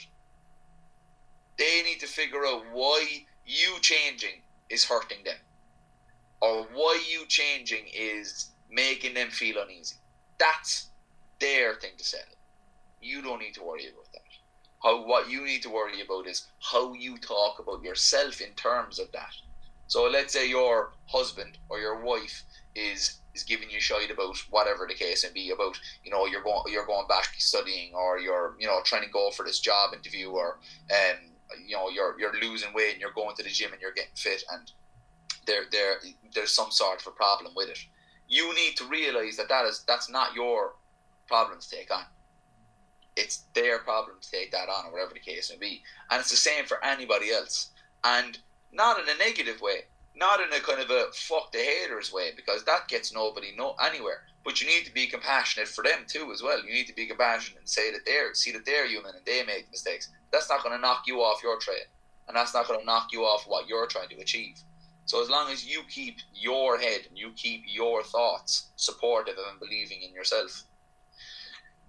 [1.58, 5.36] They need to figure out why you changing is hurting them,
[6.42, 9.96] or why you changing is making them feel uneasy
[10.40, 10.90] that's
[11.40, 12.36] their thing to settle.
[13.02, 14.20] You don't need to worry about that.
[14.84, 19.00] How what you need to worry about is how you talk about yourself in terms
[19.00, 19.34] of that.
[19.88, 22.44] So let's say your husband or your wife
[22.76, 26.44] is is giving you shite about whatever the case may be about you know you're
[26.44, 29.94] going you're going back studying or you're you know trying to go for this job
[29.94, 30.60] interview or
[30.92, 31.18] um
[31.66, 34.16] you know you're you're losing weight and you're going to the gym and you're getting
[34.16, 34.72] fit and
[35.46, 35.96] there there
[36.34, 37.80] there's some sort of a problem with it
[38.30, 40.76] you need to realize that that is that's not your
[41.28, 42.04] problem to take on.
[43.16, 45.84] It's their problem to take that on, or whatever the case may be.
[46.10, 47.72] And it's the same for anybody else.
[48.04, 48.38] And
[48.72, 49.82] not in a negative way,
[50.16, 53.76] not in a kind of a fuck the haters way, because that gets nobody no
[53.84, 54.22] anywhere.
[54.46, 56.64] But you need to be compassionate for them too, as well.
[56.64, 59.44] You need to be compassionate and say that they're see that they're human and they
[59.44, 60.10] make mistakes.
[60.32, 61.84] That's not going to knock you off your trail,
[62.28, 64.62] and that's not going to knock you off what you're trying to achieve.
[65.10, 69.60] So as long as you keep your head and you keep your thoughts supportive and
[69.60, 70.66] believing in yourself,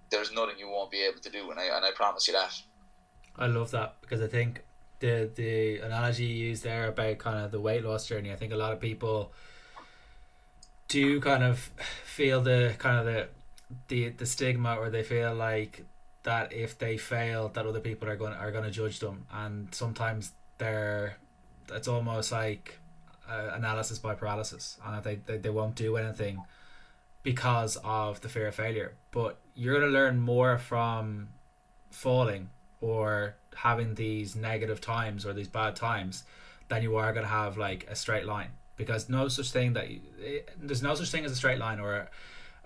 [0.09, 2.59] there's nothing you won't be able to do, and I and I promise you that.
[3.37, 4.63] I love that because I think
[5.01, 8.31] the the analogy you used there about kind of the weight loss journey.
[8.31, 9.31] I think a lot of people
[10.87, 11.59] do kind of
[12.03, 13.29] feel the kind of the
[13.87, 15.85] the the stigma, or they feel like
[16.23, 19.67] that if they fail, that other people are going are going to judge them, and
[19.75, 21.17] sometimes they're
[21.71, 22.79] it's almost like
[23.31, 26.43] uh, analysis by paralysis and they, they, they won't do anything
[27.23, 28.93] because of the fear of failure.
[29.11, 31.29] But you're going to learn more from
[31.89, 32.49] falling
[32.81, 36.23] or having these negative times or these bad times
[36.67, 39.89] than you are going to have like a straight line because no such thing that
[39.89, 42.07] you, it, there's no such thing as a straight line or a,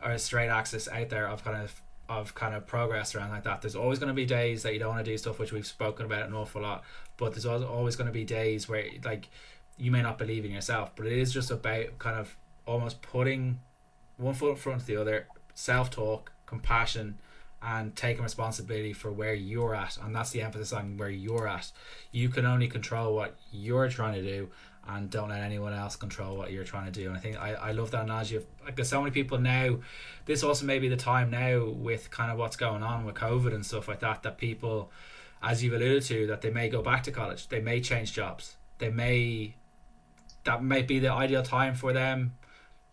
[0.03, 3.43] or a straight axis out there of kind of of kind of progress around like
[3.43, 3.61] that.
[3.61, 5.65] There's always going to be days that you don't want to do stuff, which we've
[5.65, 6.83] spoken about an awful lot.
[7.17, 9.29] But there's always going to be days where like
[9.77, 13.59] you may not believe in yourself, but it is just about kind of almost putting
[14.17, 17.17] one foot in front of the other, self talk, compassion,
[17.61, 19.97] and taking responsibility for where you're at.
[19.97, 21.71] And that's the emphasis on where you're at.
[22.11, 24.49] You can only control what you're trying to do
[24.87, 27.07] and don't let anyone else control what you're trying to do.
[27.07, 29.79] And I think I, I love that analogy of because so many people now,
[30.25, 33.53] this also may be the time now with kind of what's going on with COVID
[33.53, 34.91] and stuff like that, that people,
[35.41, 38.57] as you've alluded to, that they may go back to college, they may change jobs,
[38.77, 39.55] they may
[40.45, 42.37] that might be the ideal time for them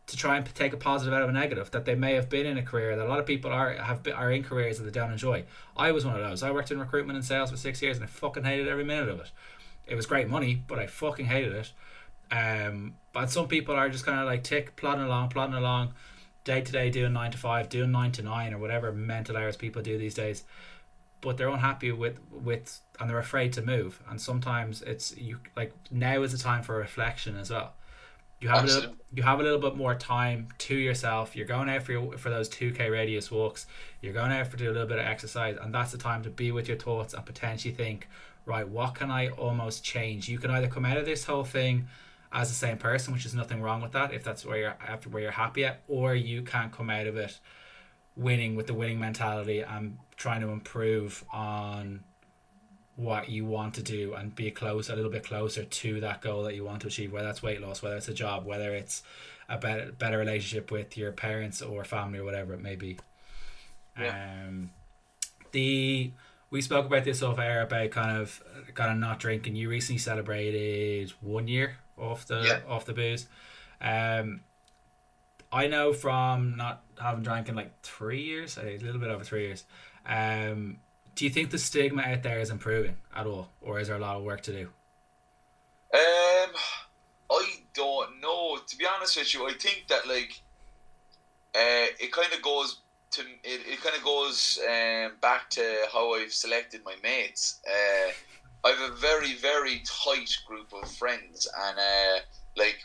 [0.06, 2.44] to try and take a positive out of a negative that they may have been
[2.44, 4.84] in a career that a lot of people are have been, are in careers that
[4.84, 5.44] they don't enjoy.
[5.76, 6.42] I was one of those.
[6.42, 9.08] I worked in recruitment and sales for six years and I fucking hated every minute
[9.08, 9.30] of it.
[9.86, 11.72] It was great money, but I fucking hated it.
[12.32, 15.92] Um, but some people are just kind of like tick plodding along, plodding along,
[16.44, 19.56] day to day, doing nine to five, doing nine to nine, or whatever mental hours
[19.56, 20.44] people do these days.
[21.20, 24.00] But they're unhappy with with, and they're afraid to move.
[24.08, 27.74] And sometimes it's you like now is the time for reflection as well.
[28.40, 28.86] You have Absolutely.
[28.86, 31.34] a little, you have a little bit more time to yourself.
[31.34, 33.66] You're going out for your, for those two k radius walks.
[34.00, 36.30] You're going out for do a little bit of exercise, and that's the time to
[36.30, 38.08] be with your thoughts and potentially think,
[38.46, 40.28] right, what can I almost change?
[40.28, 41.88] You can either come out of this whole thing
[42.32, 45.08] as the same person, which is nothing wrong with that if that's where you're after
[45.08, 47.38] where you're happy at, or you can come out of it
[48.16, 52.04] winning with the winning mentality and trying to improve on
[52.96, 56.42] what you want to do and be close a little bit closer to that goal
[56.42, 59.02] that you want to achieve whether that's weight loss whether it's a job whether it's
[59.48, 62.98] a better better relationship with your parents or family or whatever it may be
[63.98, 64.44] yeah.
[64.46, 64.70] um
[65.52, 66.12] the
[66.52, 68.42] we spoke about this off air about kind of
[68.74, 72.60] kind of not drinking you recently celebrated one year off the yeah.
[72.68, 73.26] off the booze.
[73.80, 74.40] Um,
[75.50, 79.46] I know from not having drank in like three years, a little bit over three
[79.46, 79.64] years.
[80.06, 80.78] Um,
[81.14, 84.00] do you think the stigma out there is improving at all, or is there a
[84.00, 84.68] lot of work to do?
[85.94, 86.50] Um,
[87.30, 88.58] I don't know.
[88.66, 90.40] To be honest with you, I think that like,
[91.54, 92.80] uh, it kind of goes
[93.12, 93.60] to it.
[93.66, 97.60] It kind of goes um, back to how I've selected my mates.
[97.66, 98.12] Uh,
[98.64, 102.20] I have a very very tight group of friends, and uh,
[102.56, 102.78] like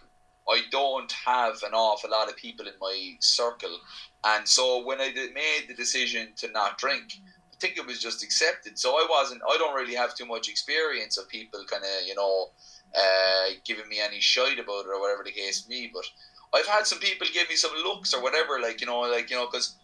[0.49, 3.77] I don't have an awful lot of people in my circle,
[4.23, 7.99] and so when I did, made the decision to not drink, I think it was
[7.99, 8.77] just accepted.
[8.77, 9.41] So I wasn't.
[9.49, 12.51] I don't really have too much experience of people kind of you know
[12.97, 15.91] uh, giving me any shite about it or whatever the case may be.
[15.93, 16.05] But
[16.53, 19.35] I've had some people give me some looks or whatever, like you know, like you
[19.35, 19.75] know, because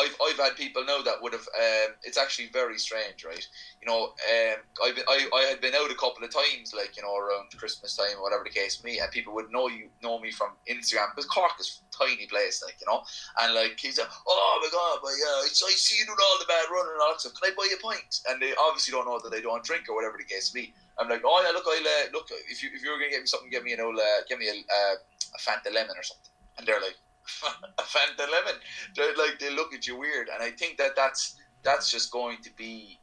[0.00, 1.46] I've, I've had people know that would have.
[1.52, 3.46] Um, it's actually very strange, right?
[3.80, 6.96] You know, um, I've been, I, I had been out a couple of times, like
[6.96, 9.90] you know, around Christmas time or whatever the case may, and people would know you
[10.02, 13.02] know me from Instagram because Cork is a tiny place, like you know,
[13.42, 16.38] and like he's like, oh my god, but yeah, I, I see you doing all
[16.40, 17.36] the bad running and all that stuff.
[17.36, 18.12] Can I buy you a pint?
[18.28, 20.72] And they obviously don't know that they don't drink or whatever the case may.
[20.98, 23.20] I'm like, oh yeah, look, I'll uh, look if you if you were gonna get
[23.20, 26.02] me something, get me you know, uh, give me a, uh, a Fanta lemon or
[26.02, 26.96] something, and they're like
[27.78, 28.60] a Fanta lemon.
[28.94, 32.38] They're like they look at you weird, and I think that that's that's just going
[32.42, 32.98] to be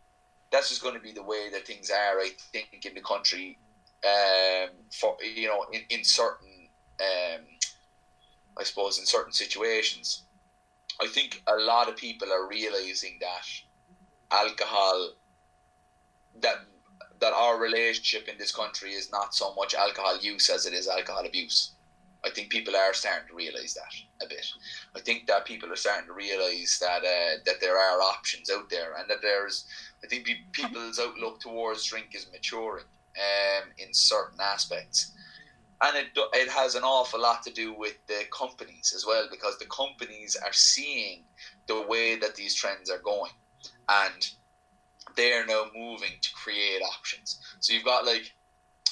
[0.51, 2.19] that's just going to be the way that things are.
[2.19, 3.57] I think in the country,
[4.05, 7.45] um, for you know, in in certain, um,
[8.57, 10.23] I suppose in certain situations,
[11.01, 13.45] I think a lot of people are realizing that
[14.31, 15.11] alcohol
[16.35, 16.57] that
[17.19, 20.87] that our relationship in this country is not so much alcohol use as it is
[20.87, 21.73] alcohol abuse.
[22.25, 24.45] I think people are starting to realize that a bit.
[24.95, 28.69] I think that people are starting to realize that uh, that there are options out
[28.69, 29.65] there, and that there's.
[30.03, 32.85] I think people's outlook towards drink is maturing
[33.17, 35.11] um, in certain aspects,
[35.81, 39.57] and it it has an awful lot to do with the companies as well, because
[39.59, 41.23] the companies are seeing
[41.67, 43.31] the way that these trends are going,
[43.89, 44.27] and
[45.15, 47.39] they are now moving to create options.
[47.59, 48.33] So you've got like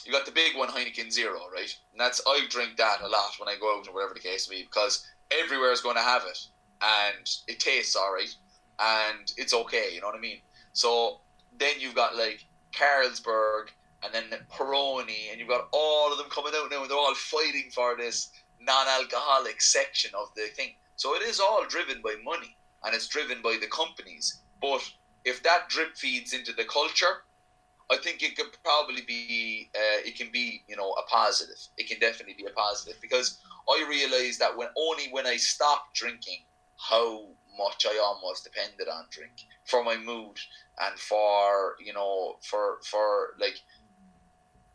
[0.05, 1.75] you got the big one Heineken Zero, right?
[1.91, 4.49] And that's I drink that a lot when I go out or whatever the case
[4.49, 6.39] may be because everywhere is going to have it
[6.81, 8.33] and it tastes alright
[8.79, 9.89] and it's okay.
[9.93, 10.39] You know what I mean?
[10.73, 11.21] So
[11.57, 13.67] then you've got like Carlsberg
[14.03, 17.15] and then Peroni and you've got all of them coming out now and they're all
[17.15, 20.75] fighting for this non-alcoholic section of the thing.
[20.95, 24.41] So it is all driven by money and it's driven by the companies.
[24.61, 24.81] But
[25.23, 27.23] if that drip feeds into the culture
[27.91, 31.57] I think it could probably be uh, it can be you know a positive.
[31.77, 35.93] It can definitely be a positive because I realized that when only when I stopped
[35.93, 36.45] drinking,
[36.89, 37.27] how
[37.57, 39.33] much I almost depended on drink
[39.65, 40.37] for my mood
[40.79, 43.55] and for you know for for like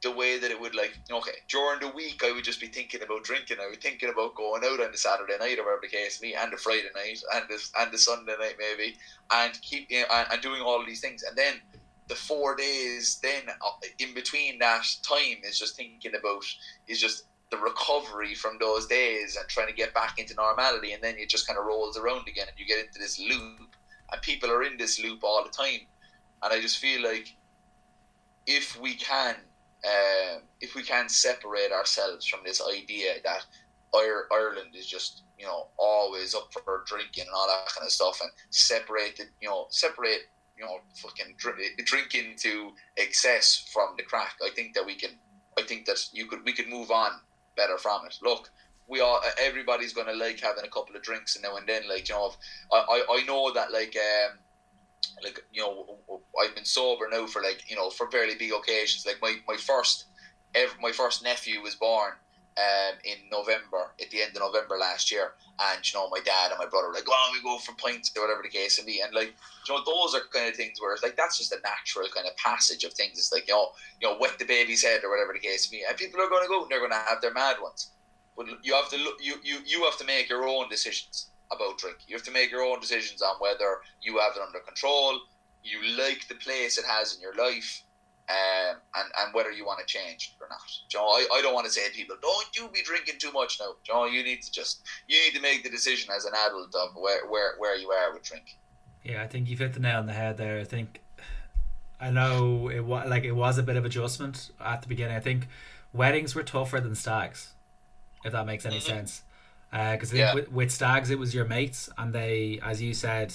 [0.03, 3.03] the way that it would like okay during the week I would just be thinking
[3.03, 5.89] about drinking I was thinking about going out on the Saturday night or whatever the
[5.89, 8.97] case me and the Friday night and the and the Sunday night maybe
[9.31, 11.61] and keep and, and doing all these things and then
[12.11, 16.45] the four days then uh, in between that time is just thinking about
[16.89, 21.03] is just the recovery from those days and trying to get back into normality and
[21.03, 23.77] then it just kind of rolls around again and you get into this loop
[24.13, 25.87] and people are in this loop all the time.
[26.43, 27.37] And i just feel like
[28.47, 29.37] if we can
[29.87, 33.47] uh, if we can separate ourselves from this idea that
[33.95, 38.21] Ireland is just you know always up for drinking and all that kind of stuff
[38.21, 40.23] and separate it you know separate
[40.61, 41.37] you know, fucking
[41.85, 44.35] drinking to excess from the crack.
[44.45, 45.19] I think that we can.
[45.59, 46.41] I think that you could.
[46.45, 47.13] We could move on
[47.57, 48.15] better from it.
[48.23, 48.51] Look,
[48.87, 51.89] we are Everybody's gonna like having a couple of drinks and now and then.
[51.89, 52.33] Like you know,
[52.73, 54.39] I I, I know that like um
[55.23, 56.01] like you know
[56.41, 59.05] I've been sober now for like you know for fairly big occasions.
[59.07, 60.07] Like my my first
[60.55, 62.13] ever my first nephew was born
[62.57, 66.51] um, in November, at the end of November last year, and you know my dad
[66.51, 68.79] and my brother were like, "Why don't we go for pints or whatever the case
[68.79, 69.35] may be?" And like,
[69.69, 72.27] you know, those are kind of things where it's like that's just a natural kind
[72.27, 73.19] of passage of things.
[73.19, 73.69] It's like you know,
[74.01, 76.29] you know, wet the baby's head or whatever the case may be, and people are
[76.29, 77.91] going to go and they're going to have their mad ones.
[78.37, 81.79] But you have to look, you you you have to make your own decisions about
[81.79, 81.99] drink.
[82.07, 85.19] You have to make your own decisions on whether you have it under control,
[85.63, 87.83] you like the place it has in your life,
[88.31, 90.61] um, and, and whether you want to change or not.
[90.89, 93.59] Joe, I, I don't want to say to people, don't you be drinking too much
[93.61, 93.73] now.
[93.85, 96.91] Joe, you need to just you need to make the decision as an adult of
[96.95, 98.59] where, where, where you are with drink.
[99.05, 100.61] Yeah, I think you've hit the nail on the head there.
[100.61, 101.01] I think
[102.01, 105.17] I know it was like it was a bit of adjustment at the beginning.
[105.17, 105.49] I think
[105.93, 107.55] weddings were tougher than stags,
[108.25, 108.87] if that makes any mm-hmm.
[108.87, 109.23] sense.
[109.71, 110.35] Because uh, yeah.
[110.35, 113.33] with, with stags, it was your mates, and they, as you said,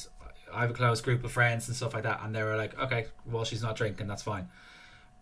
[0.53, 2.77] I have a close group of friends and stuff like that, and they were like,
[2.77, 4.49] okay, well, she's not drinking, that's fine.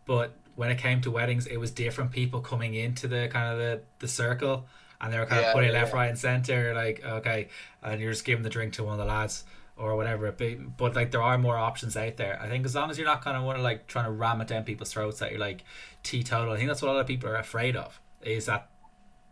[0.06, 3.60] But when it came to weddings, it was different people coming into the kind of
[3.60, 4.66] the, the circle,
[5.02, 7.50] and they were kind yeah, of putting yeah, left, right, and center, like okay,
[7.82, 9.44] and you're just giving the drink to one of the lads
[9.76, 10.56] or whatever it be.
[10.56, 12.40] But like there are more options out there.
[12.42, 14.42] I think as long as you're not kind of want to like trying to ram
[14.42, 15.64] it down people's throats that you're like
[16.04, 16.54] teetotal.
[16.54, 18.70] I think that's what a lot of people are afraid of is that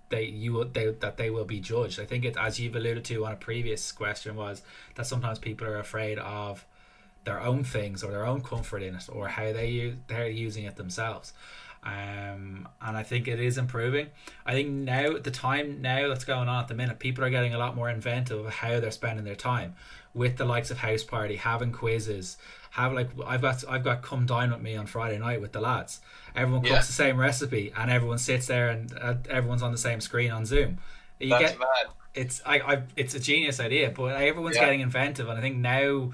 [0.09, 1.99] they you they that they will be judged.
[1.99, 4.61] I think it as you've alluded to on a previous question was
[4.95, 6.65] that sometimes people are afraid of
[7.23, 10.65] their own things or their own comfort in it or how they use, they're using
[10.65, 11.33] it themselves.
[11.83, 14.07] Um, and I think it is improving.
[14.45, 17.55] I think now the time now that's going on at the minute, people are getting
[17.55, 19.75] a lot more inventive of how they're spending their time
[20.13, 22.37] with the likes of Houseparty, having quizzes,
[22.71, 25.61] have like I've got I've got come dine with me on Friday night with the
[25.61, 25.99] lads.
[26.35, 26.79] Everyone cooks yeah.
[26.79, 30.45] the same recipe and everyone sits there and uh, everyone's on the same screen on
[30.45, 30.77] Zoom.
[31.19, 31.87] You that's get mad.
[32.13, 34.65] it's I, I it's a genius idea, but everyone's yeah.
[34.65, 36.11] getting inventive, and I think now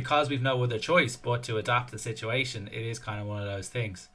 [0.00, 3.40] because we've no other choice but to adapt the situation, it is kind of one
[3.42, 4.08] of those things.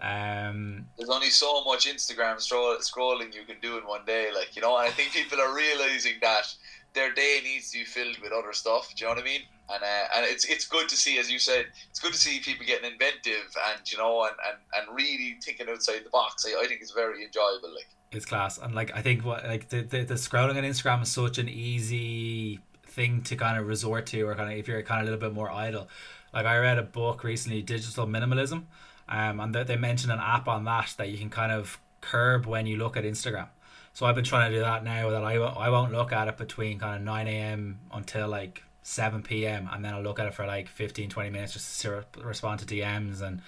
[0.00, 4.54] Um, There's only so much Instagram scroll, scrolling you can do in one day, like
[4.54, 4.76] you know.
[4.78, 6.46] And I think people are realizing that
[6.92, 8.94] their day needs to be filled with other stuff.
[8.94, 9.40] Do you know what I mean?
[9.70, 12.38] And uh, and it's it's good to see, as you said, it's good to see
[12.38, 16.46] people getting inventive and you know and, and, and really thinking outside the box.
[16.46, 17.72] I, I think it's very enjoyable.
[17.74, 21.02] Like it's class, and like I think what like the, the the scrolling on Instagram
[21.02, 22.60] is such an easy
[22.94, 25.28] thing to kind of resort to, or kind of if you're kind of a little
[25.28, 25.88] bit more idle.
[26.32, 28.64] Like I read a book recently, Digital Minimalism,
[29.08, 32.46] um, and they, they mentioned an app on that that you can kind of curb
[32.46, 33.48] when you look at Instagram.
[33.92, 36.36] So I've been trying to do that now that I, I won't look at it
[36.36, 37.78] between kind of 9 a.m.
[37.92, 39.68] until like 7 p.m.
[39.72, 42.66] and then I'll look at it for like 15, 20 minutes just to respond to
[42.66, 43.40] DMs and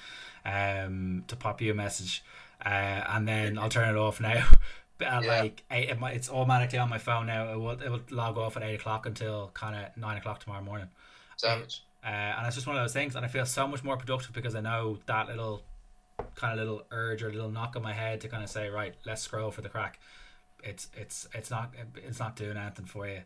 [0.44, 2.22] um, to pop you a message.
[2.64, 2.68] Uh,
[3.08, 4.46] and then I'll turn it off now.
[5.00, 5.40] At yeah.
[5.40, 7.52] like eight, it's automatically on my phone now.
[7.52, 10.62] It will it will log off at eight o'clock until kind of nine o'clock tomorrow
[10.62, 10.88] morning.
[11.36, 11.82] Savage.
[12.04, 14.32] Uh, and it's just one of those things, and I feel so much more productive
[14.32, 15.62] because I know that little
[16.34, 18.94] kind of little urge or little knock on my head to kind of say, right,
[19.04, 19.98] let's scroll for the crack.
[20.62, 23.22] It's it's it's not it's not doing anything for you.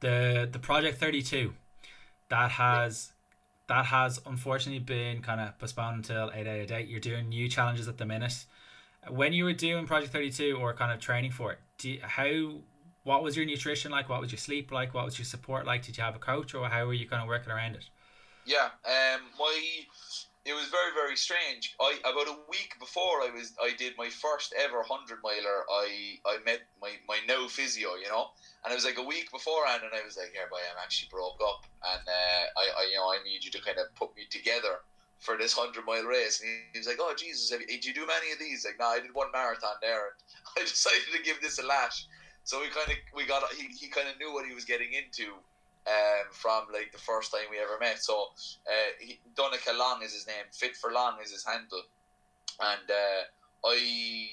[0.00, 1.54] The the project thirty two,
[2.28, 3.10] that has.
[3.66, 6.86] That has unfortunately been kind of postponed until eight out of date.
[6.86, 8.44] You're doing new challenges at the minute
[9.08, 12.60] when you were doing Project Thirty Two or kind of training for it, you, how
[13.02, 14.08] what was your nutrition like?
[14.08, 14.94] What was your sleep like?
[14.94, 15.82] What was your support like?
[15.82, 17.84] Did you have a coach, or how were you kind of working around it?
[18.46, 19.60] Yeah, um, my
[20.44, 21.74] it was very very strange.
[21.80, 25.64] I about a week before I was I did my first ever hundred miler.
[25.70, 28.28] I I met my my no physio, you know,
[28.64, 31.08] and it was like a week beforehand, and I was like, "Yeah, boy, I'm actually
[31.10, 34.14] broke up, and uh, I, I you know I need you to kind of put
[34.16, 34.80] me together."
[35.24, 37.94] For this hundred mile race, and he, was like, "Oh Jesus, have you, did you
[37.94, 40.14] do many of these?" Like, no, I did one marathon there, and
[40.58, 42.06] I decided to give this a lash.
[42.44, 44.92] So we kind of we got he, he kind of knew what he was getting
[44.92, 45.32] into
[45.86, 48.02] um, from like the first time we ever met.
[48.02, 48.26] So
[48.68, 51.82] uh, he, Donica Long is his name, Fit for Long is his handle,
[52.60, 53.22] and uh,
[53.64, 54.26] I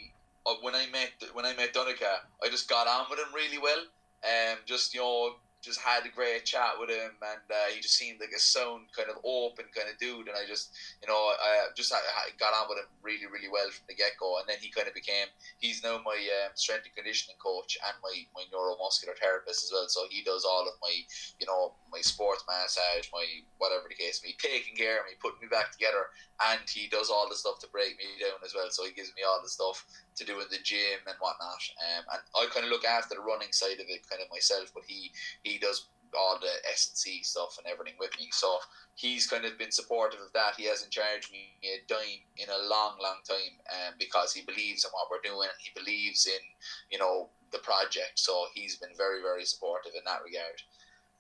[0.46, 3.58] uh, when I met when I met Donica, I just got on with him really
[3.58, 3.80] well.
[4.24, 7.96] Um, just you know just had a great chat with him, and uh, he just
[7.96, 10.28] seemed like a sound kind of open kind of dude.
[10.28, 12.02] And I just, you know, I just I,
[12.42, 14.42] got on with him really, really well from the get go.
[14.42, 15.30] And then he kind of became,
[15.62, 19.86] he's now my um, strength and conditioning coach and my my neuromuscular therapist as well.
[19.88, 20.94] So he does all of my,
[21.38, 23.26] you know, my sports massage, my
[23.58, 26.10] whatever the case may be, taking care of me, putting me back together,
[26.50, 28.68] and he does all the stuff to break me down as well.
[28.74, 29.86] So he gives me all the stuff
[30.16, 31.62] to do in the gym and whatnot.
[31.80, 34.72] Um, and I kind of look after the running side of it kind of myself,
[34.74, 35.12] but he
[35.44, 35.88] he does
[36.18, 38.28] all the S and C stuff and everything with me.
[38.32, 38.58] So
[38.96, 40.56] he's kind of been supportive of that.
[40.58, 44.84] He hasn't charged me a dime in a long, long time, um, because he believes
[44.84, 45.48] in what we're doing.
[45.60, 46.42] He believes in
[46.90, 48.20] you know the project.
[48.20, 50.60] So he's been very, very supportive in that regard.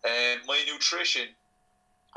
[0.03, 1.27] And um, my nutrition,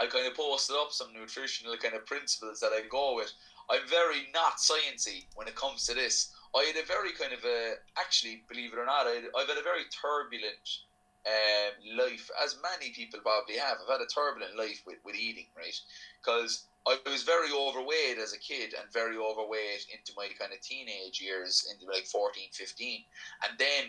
[0.00, 3.32] I kind of posted up some nutritional kind of principles that I go with.
[3.70, 6.30] I'm very not sciencey when it comes to this.
[6.56, 9.58] I had a very kind of a actually, believe it or not, I have had
[9.58, 10.78] a very turbulent
[11.26, 13.78] um, life, as many people probably have.
[13.82, 15.78] I've had a turbulent life with, with eating, right?
[16.22, 20.60] Because I was very overweight as a kid and very overweight into my kind of
[20.60, 23.02] teenage years, into like 14, 15.
[23.48, 23.84] And then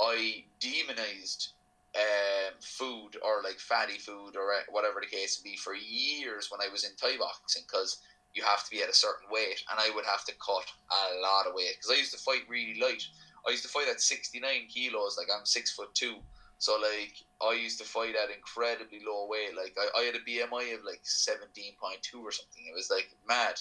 [0.00, 1.50] I demonized
[1.94, 6.60] um, food or like fatty food or whatever the case may be for years when
[6.60, 7.98] I was in Thai boxing because
[8.34, 11.20] you have to be at a certain weight and I would have to cut a
[11.20, 13.02] lot of weight because I used to fight really light.
[13.46, 16.16] I used to fight at 69 kilos, like I'm six foot two.
[16.58, 19.56] So like I used to fight at incredibly low weight.
[19.56, 22.64] Like I, I had a BMI of like 17.2 or something.
[22.68, 23.54] It was like mad.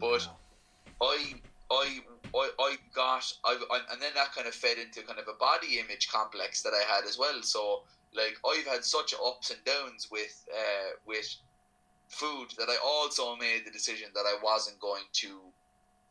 [0.00, 0.26] but
[1.02, 1.34] I
[1.70, 2.00] I,
[2.34, 5.36] I, I got, I, I, and then that kind of fed into kind of a
[5.38, 7.42] body image complex that I had as well.
[7.42, 7.82] So,
[8.14, 11.28] like, I've had such ups and downs with, uh, with
[12.08, 15.40] food that I also made the decision that I wasn't going to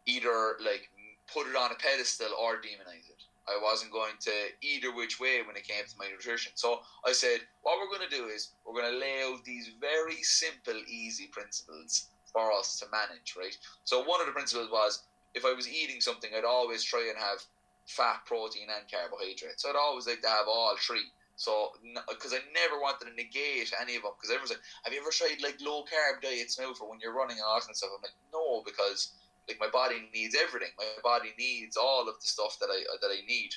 [0.05, 0.89] either, like,
[1.31, 3.23] put it on a pedestal or demonize it.
[3.47, 4.31] I wasn't going to
[4.61, 6.51] either which way when it came to my nutrition.
[6.55, 9.71] So I said, what we're going to do is we're going to lay out these
[9.79, 13.57] very simple, easy principles for us to manage, right?
[13.85, 17.17] So one of the principles was if I was eating something, I'd always try and
[17.17, 17.41] have
[17.85, 19.63] fat, protein, and carbohydrates.
[19.63, 21.05] So I'd always like to have all three.
[21.37, 21.71] So,
[22.09, 24.11] because I never wanted to negate any of them.
[24.17, 27.13] Because everyone's like, "Have you ever tried like low carb diets now for when you're
[27.13, 29.13] running and all that stuff?" I'm like, "No," because
[29.47, 30.73] like my body needs everything.
[30.77, 33.51] My body needs all of the stuff that I that I need.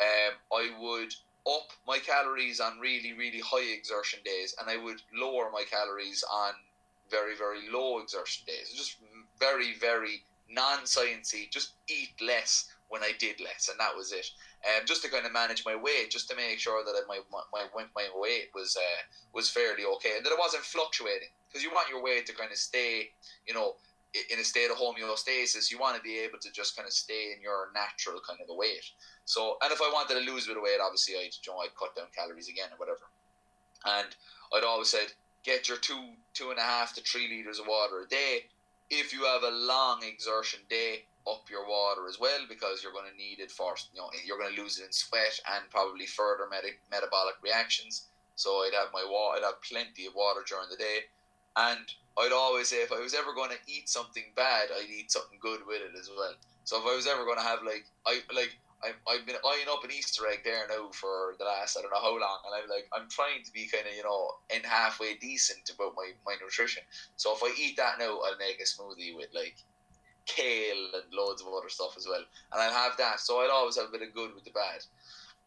[0.00, 1.12] Um, I would
[1.46, 6.24] up my calories on really really high exertion days, and I would lower my calories
[6.32, 6.54] on
[7.10, 8.72] very very low exertion days.
[8.74, 8.96] Just
[9.38, 14.26] very very non-sciencey, just eat less when I did less, and that was it.
[14.64, 17.66] Um, just to kind of manage my weight, just to make sure that my my
[17.94, 19.02] my, weight was uh,
[19.32, 21.28] was fairly okay, and that it wasn't fluctuating.
[21.48, 23.10] Because you want your weight to kind of stay,
[23.46, 23.74] you know,
[24.32, 25.70] in a state of homeostasis.
[25.70, 28.48] You want to be able to just kind of stay in your natural kind of
[28.50, 28.90] a weight.
[29.24, 31.58] So, and if I wanted to lose a bit of weight, obviously I'd you know
[31.60, 33.06] I'd cut down calories again or whatever.
[33.84, 34.08] And
[34.52, 35.12] I'd always said
[35.44, 38.46] get your two two and a half to three liters of water a day
[38.90, 43.10] if you have a long exertion day, up your water as well because you're going
[43.10, 46.06] to need it for you know you're going to lose it in sweat and probably
[46.06, 48.08] further med- metabolic reactions.
[48.36, 51.08] So I'd have my water, I'd have plenty of water during the day,
[51.56, 51.86] and
[52.18, 55.38] I'd always say if I was ever going to eat something bad, I'd eat something
[55.40, 56.34] good with it as well.
[56.64, 59.84] So if I was ever going to have like I like I've been eyeing up
[59.84, 62.68] an Easter egg there now for the last I don't know how long, and I'm
[62.68, 66.36] like I'm trying to be kind of you know in halfway decent about my, my
[66.42, 66.82] nutrition.
[67.16, 69.56] So if I eat that now, I'll make a smoothie with like
[70.26, 72.22] kale and loads of other stuff as well,
[72.52, 73.20] and I'll have that.
[73.20, 74.82] So I'll always have a bit of good with the bad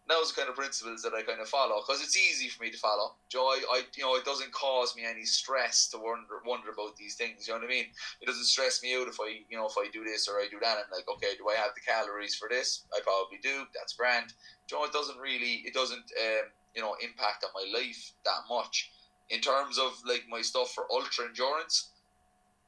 [0.10, 2.72] those are kind of principles that I kind of follow because it's easy for me
[2.72, 3.16] to follow.
[3.30, 7.16] Joe, I, you know, it doesn't cause me any stress to wonder wonder about these
[7.16, 7.48] things.
[7.48, 7.86] You know what I mean?
[8.20, 10.48] It doesn't stress me out if I, you know, if I do this or I
[10.50, 10.78] do that.
[10.78, 12.86] I'm like, okay, do I have the calories for this?
[12.92, 13.66] I probably do.
[13.76, 14.34] That's grand.
[14.68, 18.92] Joe, it doesn't really, it doesn't, um, you know, impact on my life that much.
[19.30, 21.92] In terms of like my stuff for ultra endurance,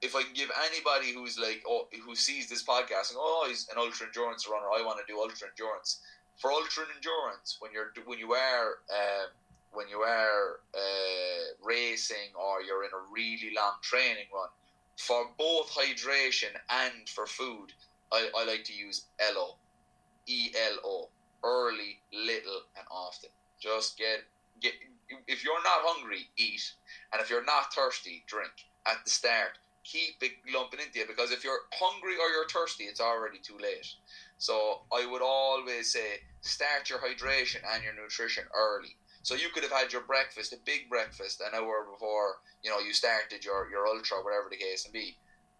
[0.01, 3.67] if I can give anybody who's like, oh, who sees this podcast and oh, he's
[3.71, 5.99] an ultra endurance runner, I want to do ultra endurance.
[6.37, 9.29] For ultra endurance when you're when you are um,
[9.73, 14.49] when you are uh, racing or you're in a really long training run
[14.97, 17.73] for both hydration and for food
[18.11, 19.55] I, I like to use ELO
[20.27, 21.09] E-L-O
[21.43, 23.29] early little and often.
[23.59, 24.23] Just get
[24.61, 24.73] get
[25.27, 26.73] if you're not hungry eat.
[27.11, 28.51] And if you're not thirsty drink.
[28.87, 32.85] At the start keep it lumping into you because if you're hungry or you're thirsty
[32.85, 33.85] it's already too late
[34.41, 38.97] so I would always say start your hydration and your nutrition early.
[39.21, 42.79] So you could have had your breakfast, a big breakfast, an hour before you know
[42.79, 45.17] you started your your ultra, whatever the case may be,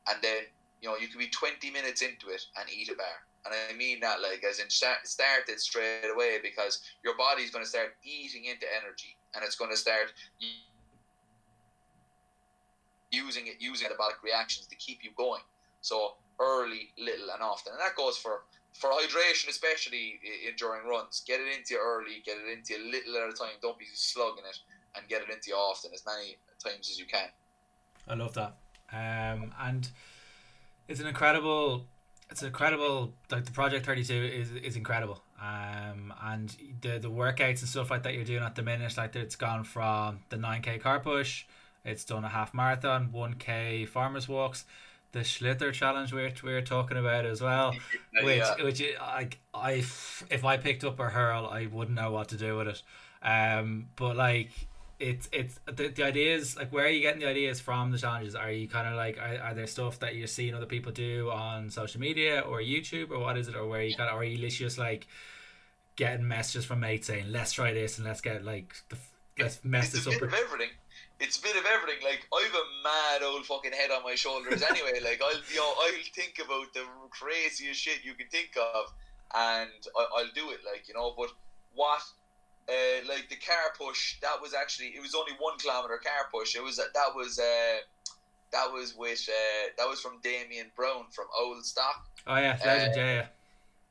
[0.09, 0.49] and then
[0.81, 3.21] you know you could be twenty minutes into it and eat a bar.
[3.45, 5.05] And I mean that like as in start,
[5.47, 9.69] it straight away because your body's going to start eating into energy and it's going
[9.69, 10.11] to start
[13.11, 15.41] using it using metabolic reactions to keep you going.
[15.81, 18.41] So early, little, and often, and that goes for
[18.73, 22.91] for hydration, especially in, during runs, get it into you early, get it into you
[22.91, 23.49] little at a time.
[23.61, 24.57] Don't be slugging it,
[24.95, 27.29] and get it into you often, as many times as you can.
[28.07, 28.55] I love that,
[28.93, 29.89] um, and
[30.87, 31.85] it's an incredible.
[32.29, 33.13] It's incredible.
[33.29, 37.91] Like the project thirty two is is incredible, um, and the the workouts and stuff
[37.91, 41.01] like that you're doing at the minute, like it's gone from the nine k car
[41.01, 41.45] push,
[41.83, 44.65] it's done a half marathon, one k farmers walks
[45.11, 47.73] the sliotar challenge we're, we're talking about as well,
[48.23, 48.63] which yeah.
[48.63, 52.57] which I I if I picked up a hurl, I wouldn't know what to do
[52.57, 52.81] with it.
[53.21, 54.51] Um, but like
[54.99, 58.35] it's it's the, the ideas like where are you getting the ideas from the challenges
[58.35, 61.31] are you kind of like are, are there stuff that you're seeing other people do
[61.31, 64.23] on social media or youtube or what is it or where you kind of are
[64.23, 65.07] you just like
[65.95, 68.97] getting messages from mates saying let's try this and let's get like the
[69.39, 70.69] let's mess it's this up everything.
[71.21, 72.03] It's a bit of everything.
[72.03, 74.99] Like I've a mad old fucking head on my shoulders anyway.
[75.03, 78.91] like I'll you know, I'll think about the craziest shit you can think of,
[79.35, 80.59] and I, I'll do it.
[80.65, 81.29] Like you know, but
[81.75, 82.01] what?
[82.69, 86.55] Uh, like the car push, that was actually it was only one kilometer car push.
[86.55, 87.77] It was that was uh,
[88.51, 92.05] that was with uh, that was from Damien Brown from Old Stock.
[92.27, 93.25] oh yeah legend yeah, yeah.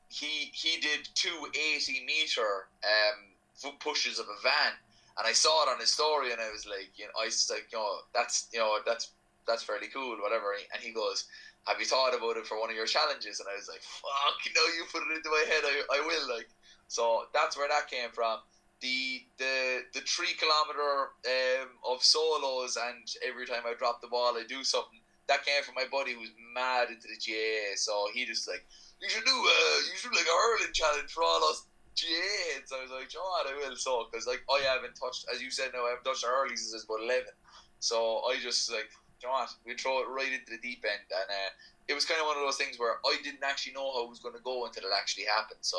[0.09, 4.73] He he did two 80 meter um, foot pushes of a van,
[5.17, 7.47] and I saw it on his story, and I was like, you know, I was
[7.49, 9.11] like, you know, that's you know, that's
[9.47, 10.53] that's fairly cool, whatever.
[10.73, 11.25] And he goes,
[11.67, 14.53] "Have you thought about it for one of your challenges?" And I was like, "Fuck,
[14.55, 16.47] no, you put it into my head, I, I will." Like,
[16.87, 18.39] so that's where that came from.
[18.81, 24.37] The the the three kilometer um, of solos, and every time I drop the ball,
[24.37, 25.01] I do something.
[25.27, 28.63] That came from my buddy who's mad into the GAA, so he just like,
[28.99, 31.63] you should do uh, you should do like a hurling challenge for all us
[31.99, 32.71] Heads.
[32.71, 35.71] I was like, "You I will so because like I haven't touched, as you said,
[35.73, 37.35] now I haven't touched hurlies since about eleven.
[37.79, 38.89] So I just like,
[39.21, 41.51] "You know what, we throw it right into the deep end, and uh,
[41.87, 44.09] it was kind of one of those things where I didn't actually know how it
[44.09, 45.59] was going to go until it actually happened.
[45.59, 45.77] So,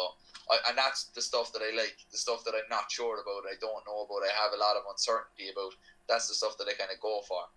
[0.50, 3.48] I, and that's the stuff that I like, the stuff that I'm not sure about,
[3.48, 5.72] I don't know about, I have a lot of uncertainty about.
[6.08, 7.48] That's the stuff that I kind of go for.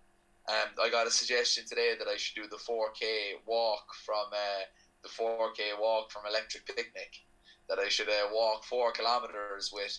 [0.48, 4.64] Um, I got a suggestion today that I should do the 4K walk from uh,
[5.02, 7.26] the 4K walk from Electric Picnic.
[7.68, 9.98] That I should uh, walk four kilometers with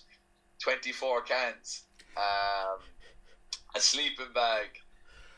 [0.63, 1.83] 24 cans,
[2.15, 2.79] um,
[3.75, 4.67] a sleeping bag,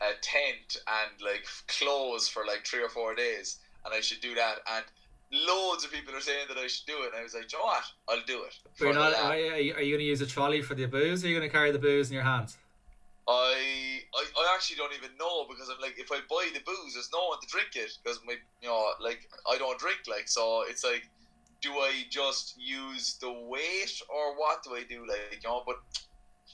[0.00, 3.58] a tent, and like clothes for like three or four days.
[3.84, 4.58] And I should do that.
[4.70, 4.84] And
[5.32, 7.12] loads of people are saying that I should do it.
[7.12, 7.84] And I was like, "Do you know what?
[8.08, 8.54] I'll do it.
[8.78, 11.26] But not, are you, are you going to use a trolley for the booze or
[11.26, 12.56] are you going to carry the booze in your hands
[13.30, 16.94] I, I I actually don't even know because I'm like if I buy the booze,
[16.94, 20.26] there's no one to drink it because my you know like I don't drink like
[20.28, 21.08] so it's like
[21.62, 25.76] do I just use the weight or what do I do like you know but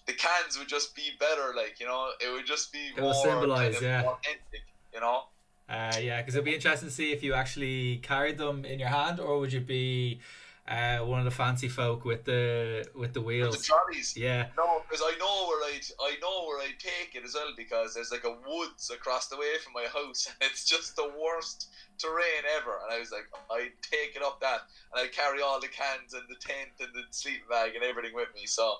[0.07, 3.15] the cans would just be better like you know it would just be It more
[3.15, 4.01] symbolise, kind of yeah.
[4.03, 4.63] authentic
[4.95, 5.23] you know
[5.69, 8.89] Uh, yeah, because it'd be interesting to see if you actually carried them in your
[8.89, 10.21] hand, or would you be
[10.69, 13.59] uh, one of the fancy folk with the with the With wheels?
[13.59, 17.25] the trolleys Yeah, No, because I know where I I know where I take it
[17.25, 20.65] as well because there's like a woods across the way from my house and it's
[20.65, 22.81] just the worst terrain ever.
[22.85, 24.63] And I was like, I'd take it up that
[24.93, 28.15] and I carry all the cans and the tent and the sleeping bag and everything
[28.15, 28.47] with me.
[28.47, 28.75] So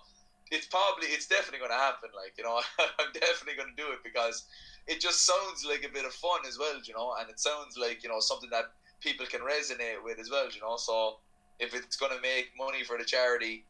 [0.51, 2.11] it's probably it's definitely going to happen.
[2.15, 2.61] Like you know,
[2.99, 4.45] I'm definitely going to do it because
[4.87, 6.79] it just sounds like a bit of fun as well.
[6.85, 8.67] You know, and it sounds like you know something that
[9.01, 10.51] people can resonate with as well.
[10.51, 11.19] You know, so
[11.59, 13.65] if it's going to make money for the charity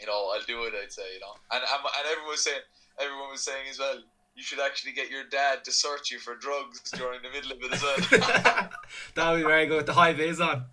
[0.00, 0.74] you know, I'll do it.
[0.80, 2.60] I'd say, you know, and and, everyone was saying,
[2.98, 3.98] everyone was saying as well,
[4.34, 7.58] you should actually get your dad to search you for drugs during the middle of
[7.62, 8.70] it as well.
[9.14, 9.78] that would be very good.
[9.78, 10.64] with The high vis on.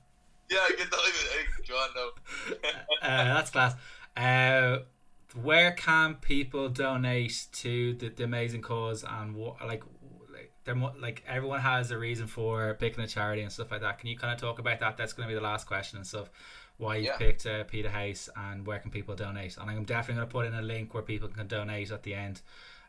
[0.50, 2.10] yeah, get the high hey, John, no.
[3.02, 3.76] Uh, that's class.
[4.16, 4.80] Uh,
[5.42, 9.84] where can people donate to the, the amazing cause and what like
[10.68, 14.00] mo- like everyone has a reason for picking a charity and stuff like that.
[14.00, 14.98] Can you kind of talk about that?
[14.98, 16.30] That's going to be the last question and stuff.
[16.78, 17.18] Why you Yeah.
[17.18, 19.58] picked uh, Pieta House and where can people donate?
[19.58, 22.14] And I'm definitely going to put in a link where people can donate at the
[22.16, 22.42] end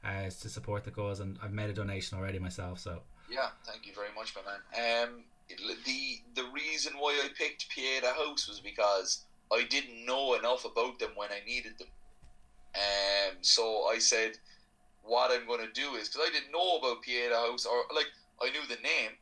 [0.04, 1.20] uh, to support the cause.
[1.20, 2.78] And I've made a donation already myself.
[2.78, 5.08] So Yeah, thank you very much, my man.
[5.08, 10.34] Um, it- the the reason why I picked Pieta House was because I didn't know
[10.34, 11.88] enough about them when I needed them.
[12.74, 14.38] Um, so I said,
[15.04, 18.08] what I'm going to do is because I didn't know about Pieta House, or like
[18.42, 19.12] I knew the name,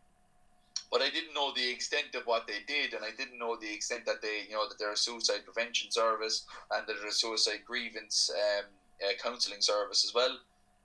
[0.90, 3.72] but I didn't know the extent of what they did, and I didn't know the
[3.72, 7.12] extent that they, you know, that they're a suicide prevention service and that they're a
[7.12, 8.66] suicide grievance um,
[9.02, 10.38] uh, counselling service as well.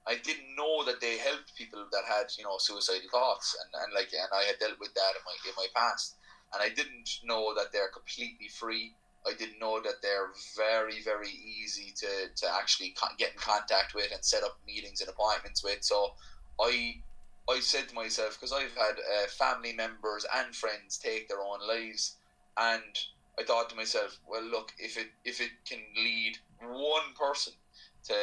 [0.07, 3.93] I didn't know that they helped people that had, you know, suicidal thoughts, and, and
[3.93, 6.15] like, and I had dealt with that in my in my past,
[6.53, 8.93] and I didn't know that they're completely free.
[9.27, 14.11] I didn't know that they're very, very easy to, to actually get in contact with
[14.11, 15.79] and set up meetings and appointments with.
[15.81, 16.09] So
[16.59, 16.95] I
[17.49, 21.59] I said to myself because I've had uh, family members and friends take their own
[21.65, 22.17] lives,
[22.57, 22.95] and
[23.39, 27.53] I thought to myself, well, look, if it if it can lead one person
[28.05, 28.15] to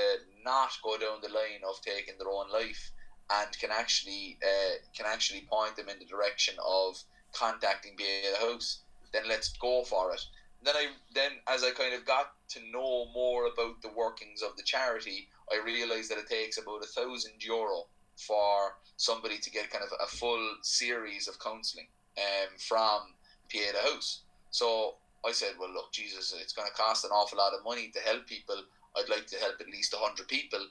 [0.45, 2.91] not go down the line of taking their own life
[3.31, 6.97] and can actually uh, can actually point them in the direction of
[7.33, 8.83] contacting the House,
[9.13, 10.21] then let's go for it.
[10.65, 14.57] Then I then as I kind of got to know more about the workings of
[14.57, 17.85] the charity, I realised that it takes about a thousand euro
[18.17, 23.15] for somebody to get kind of a full series of counselling um, from
[23.49, 24.23] Pieta House.
[24.51, 24.95] So
[25.27, 28.01] I said, well, look, Jesus, it's going to cost an awful lot of money to
[28.01, 28.63] help people.
[28.97, 30.65] I'd like to help at least hundred people.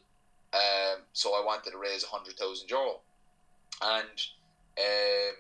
[0.54, 3.02] Um, so I wanted to raise a hundred thousand euro,
[3.82, 4.22] and
[4.78, 5.36] um,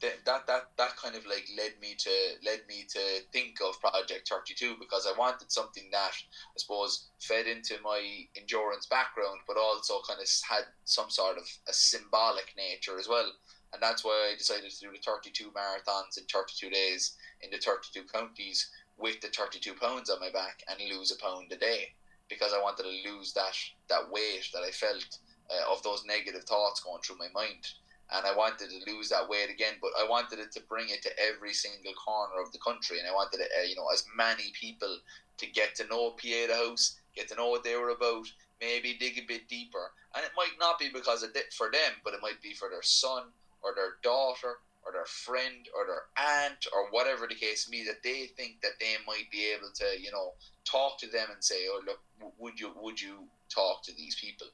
[0.00, 2.10] th- that that that kind of like led me to
[2.44, 3.00] led me to
[3.32, 8.26] think of Project Thirty Two because I wanted something that I suppose fed into my
[8.36, 13.30] endurance background, but also kind of had some sort of a symbolic nature as well.
[13.72, 17.58] And that's why I decided to do the 32 marathons in 32 days in the
[17.58, 21.92] 32 counties with the 32 pounds on my back and lose a pound a day
[22.30, 23.54] because I wanted to lose that
[23.88, 25.18] that weight that I felt
[25.50, 27.66] uh, of those negative thoughts going through my mind
[28.12, 31.02] and I wanted to lose that weight again, but I wanted it to bring it
[31.02, 34.04] to every single corner of the country, and I wanted it, uh, you know, as
[34.16, 34.98] many people
[35.36, 38.26] to get to know Pieta House, get to know what they were about,
[38.60, 42.00] maybe dig a bit deeper, and it might not be because of it for them,
[42.02, 43.24] but it might be for their son
[43.62, 47.84] or their daughter or their friend or their aunt or whatever the case may be
[47.84, 50.32] that they think that they might be able to, you know,
[50.64, 52.00] talk to them and say, oh look,
[52.38, 54.46] would you would you talk to these people?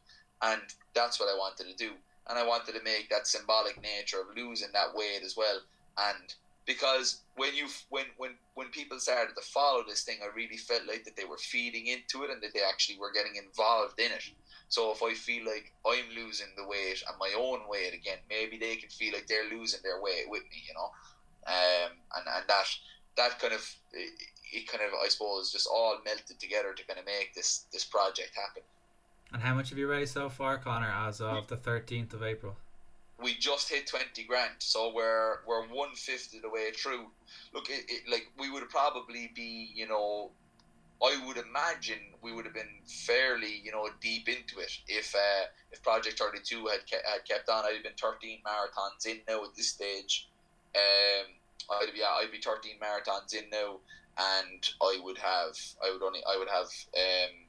[0.43, 0.62] And
[0.93, 1.93] that's what I wanted to do
[2.28, 5.60] and I wanted to make that symbolic nature of losing that weight as well.
[5.98, 6.34] And
[6.66, 10.86] because when you when when when people started to follow this thing, I really felt
[10.86, 14.12] like that they were feeding into it and that they actually were getting involved in
[14.12, 14.24] it.
[14.68, 18.56] So if I feel like I'm losing the weight and my own weight again, maybe
[18.59, 20.90] they can feel like they're losing their weight with me, you know.
[21.46, 22.66] Um, and and that
[23.16, 24.10] that kind of it,
[24.52, 27.84] it kind of I suppose just all melted together to kind of make this this
[27.84, 28.62] project happen.
[29.35, 32.56] And how much have you raised so far, Conor, as of the thirteenth of April?
[33.20, 37.06] We just hit twenty grand, so we're we're one fifth of the way through.
[37.52, 40.31] Look, it, it, like we would probably be, you know,
[41.02, 45.47] I would imagine we would have been fairly, you know, deep into it if uh,
[45.73, 47.65] if Project Thirty Two had ke- had kept on.
[47.65, 50.28] I'd have been thirteen marathons in now at this stage.
[50.77, 51.27] Um,
[51.73, 53.81] I'd be yeah, I'd be thirteen marathons in now,
[54.16, 57.44] and I would have I would only I would have um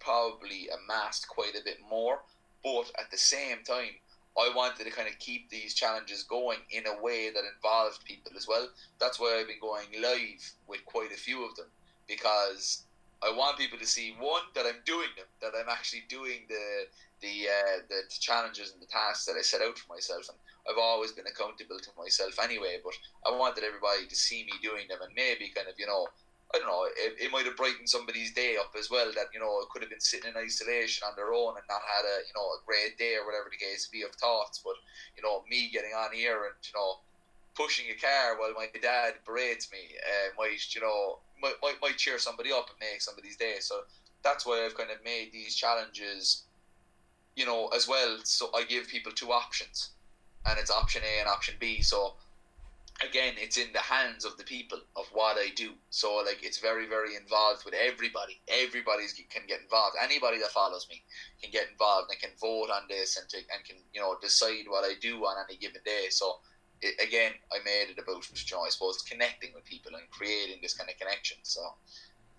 [0.00, 2.20] probably amassed quite a bit more.
[2.62, 4.00] But at the same time,
[4.36, 8.32] I wanted to kind of keep these challenges going in a way that involved people
[8.36, 8.68] as well.
[8.98, 11.66] That's why I've been going live with quite a few of them
[12.08, 12.84] because
[13.22, 16.86] I want people to see one that I'm doing them, that I'm actually doing the
[17.20, 20.38] the uh, the challenges and the tasks that I set out for myself, and
[20.68, 22.80] I've always been accountable to myself anyway.
[22.84, 22.92] But
[23.24, 26.08] I wanted everybody to see me doing them and maybe kind of you know
[26.54, 29.10] I don't know, it, it might have brightened somebody's day up as well.
[29.14, 31.82] That you know, it could have been sitting in isolation on their own and not
[31.82, 34.60] had a you know a great day or whatever the case be of thoughts.
[34.62, 34.74] But
[35.16, 37.00] you know, me getting on here and you know
[37.54, 41.96] pushing a car while my dad berates me uh, might you know might, might might
[41.96, 43.56] cheer somebody up and make somebody's day.
[43.60, 43.82] So
[44.22, 46.44] that's why I've kind of made these challenges,
[47.36, 48.18] you know, as well.
[48.24, 49.90] So I give people two options,
[50.46, 51.82] and it's option A and option B.
[51.82, 52.14] So
[53.02, 55.72] again, it's in the hands of the people of what I do.
[55.90, 58.40] So like it's very very involved with everybody.
[58.48, 59.96] Everybody can get involved.
[60.02, 61.02] Anybody that follows me
[61.42, 64.64] can get involved and can vote on this and to, and can you know decide
[64.68, 66.06] what I do on any given day.
[66.10, 66.38] So
[66.82, 70.58] it, again, I made it about you know, I suppose connecting with people and creating
[70.62, 71.38] this kind of connection.
[71.42, 71.60] So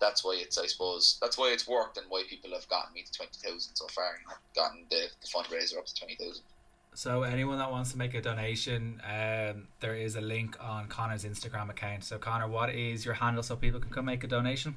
[0.00, 3.02] that's why it's I suppose that's why it's worked and why people have gotten me
[3.02, 4.18] to twenty thousand so far.
[4.28, 6.44] Know, gotten the, the fundraiser up to twenty thousand.
[6.96, 11.24] So anyone that wants to make a donation, um, there is a link on Conor's
[11.24, 12.04] Instagram account.
[12.04, 14.76] So Conor, what is your handle so people can come make a donation?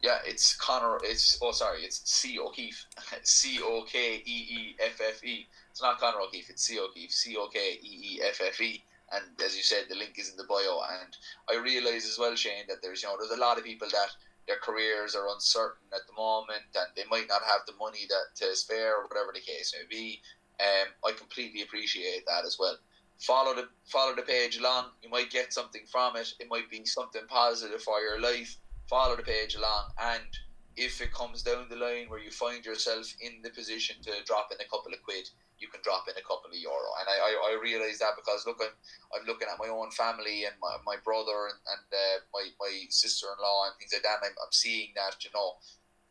[0.00, 1.00] Yeah, it's Conor.
[1.02, 2.86] It's oh sorry, it's C O'Keeffe.
[3.24, 5.48] C O K E E F F E.
[5.72, 6.48] It's not Conor O'Keeffe.
[6.48, 7.10] It's C O'Keeffe.
[7.10, 8.84] C O K E E F F E.
[9.10, 10.80] And as you said, the link is in the bio.
[11.00, 11.16] And
[11.50, 14.10] I realise as well, Shane, that there's you know there's a lot of people that
[14.46, 18.34] their careers are uncertain at the moment, and they might not have the money that
[18.36, 20.22] to spare, or whatever the case may be.
[20.60, 22.76] Um, I completely appreciate that as well.
[23.20, 24.90] Follow the follow the page along.
[25.02, 26.32] You might get something from it.
[26.38, 28.56] It might be something positive for your life.
[28.88, 30.30] Follow the page along, and
[30.78, 34.48] if it comes down the line where you find yourself in the position to drop
[34.54, 35.26] in a couple of quid,
[35.58, 36.94] you can drop in a couple of euro.
[37.02, 38.70] And I, I, I realise that because look, I'm,
[39.10, 42.72] I'm looking at my own family and my, my brother and, and uh, my, my
[42.94, 44.22] sister in law and things like that.
[44.22, 45.58] I'm, I'm seeing that, you know,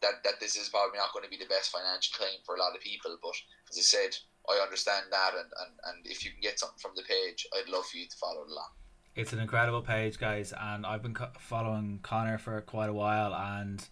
[0.03, 2.61] that, that this is probably not going to be the best financial time for a
[2.61, 3.15] lot of people.
[3.23, 3.39] But
[3.71, 4.19] as I said,
[4.49, 7.69] I understand that, and, and, and if you can get something from the page, I'd
[7.69, 8.69] love for you to follow along.
[9.15, 13.83] It's an incredible page, guys, and I've been following Conor for quite a while, and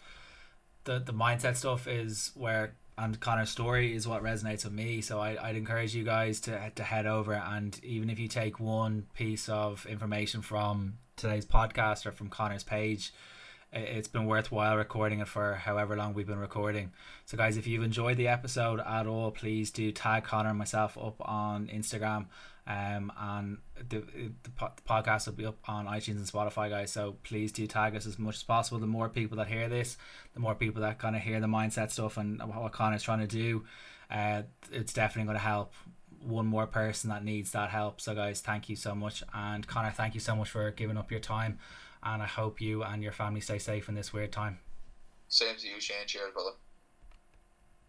[0.84, 5.02] the the mindset stuff is where and Conor's story is what resonates with me.
[5.02, 8.60] So I, I'd encourage you guys to to head over, and even if you take
[8.60, 13.12] one piece of information from today's podcast or from Conor's page,
[13.76, 16.94] it's been worthwhile recording it for however long we've been recording.
[17.26, 20.98] So, guys, if you've enjoyed the episode at all, please do tag Conor and myself
[20.98, 22.28] up on Instagram.
[22.68, 24.50] Um, and the, the, the
[24.88, 26.92] podcast will be up on iTunes and Spotify, guys.
[26.92, 28.80] So please do tag us as much as possible.
[28.80, 29.98] The more people that hear this,
[30.34, 33.28] the more people that kind of hear the mindset stuff and what Conor's trying to
[33.28, 33.66] do,
[34.10, 35.74] uh, it's definitely going to help
[36.22, 38.02] one more person that needs that help.
[38.02, 39.22] So, guys, thank you so much.
[39.34, 41.60] And Conor, thank you so much for giving up your time
[42.06, 44.60] and I hope you and your family stay safe in this weird time.
[45.28, 46.06] Same to you, Shane.
[46.06, 46.52] Cheers, brother.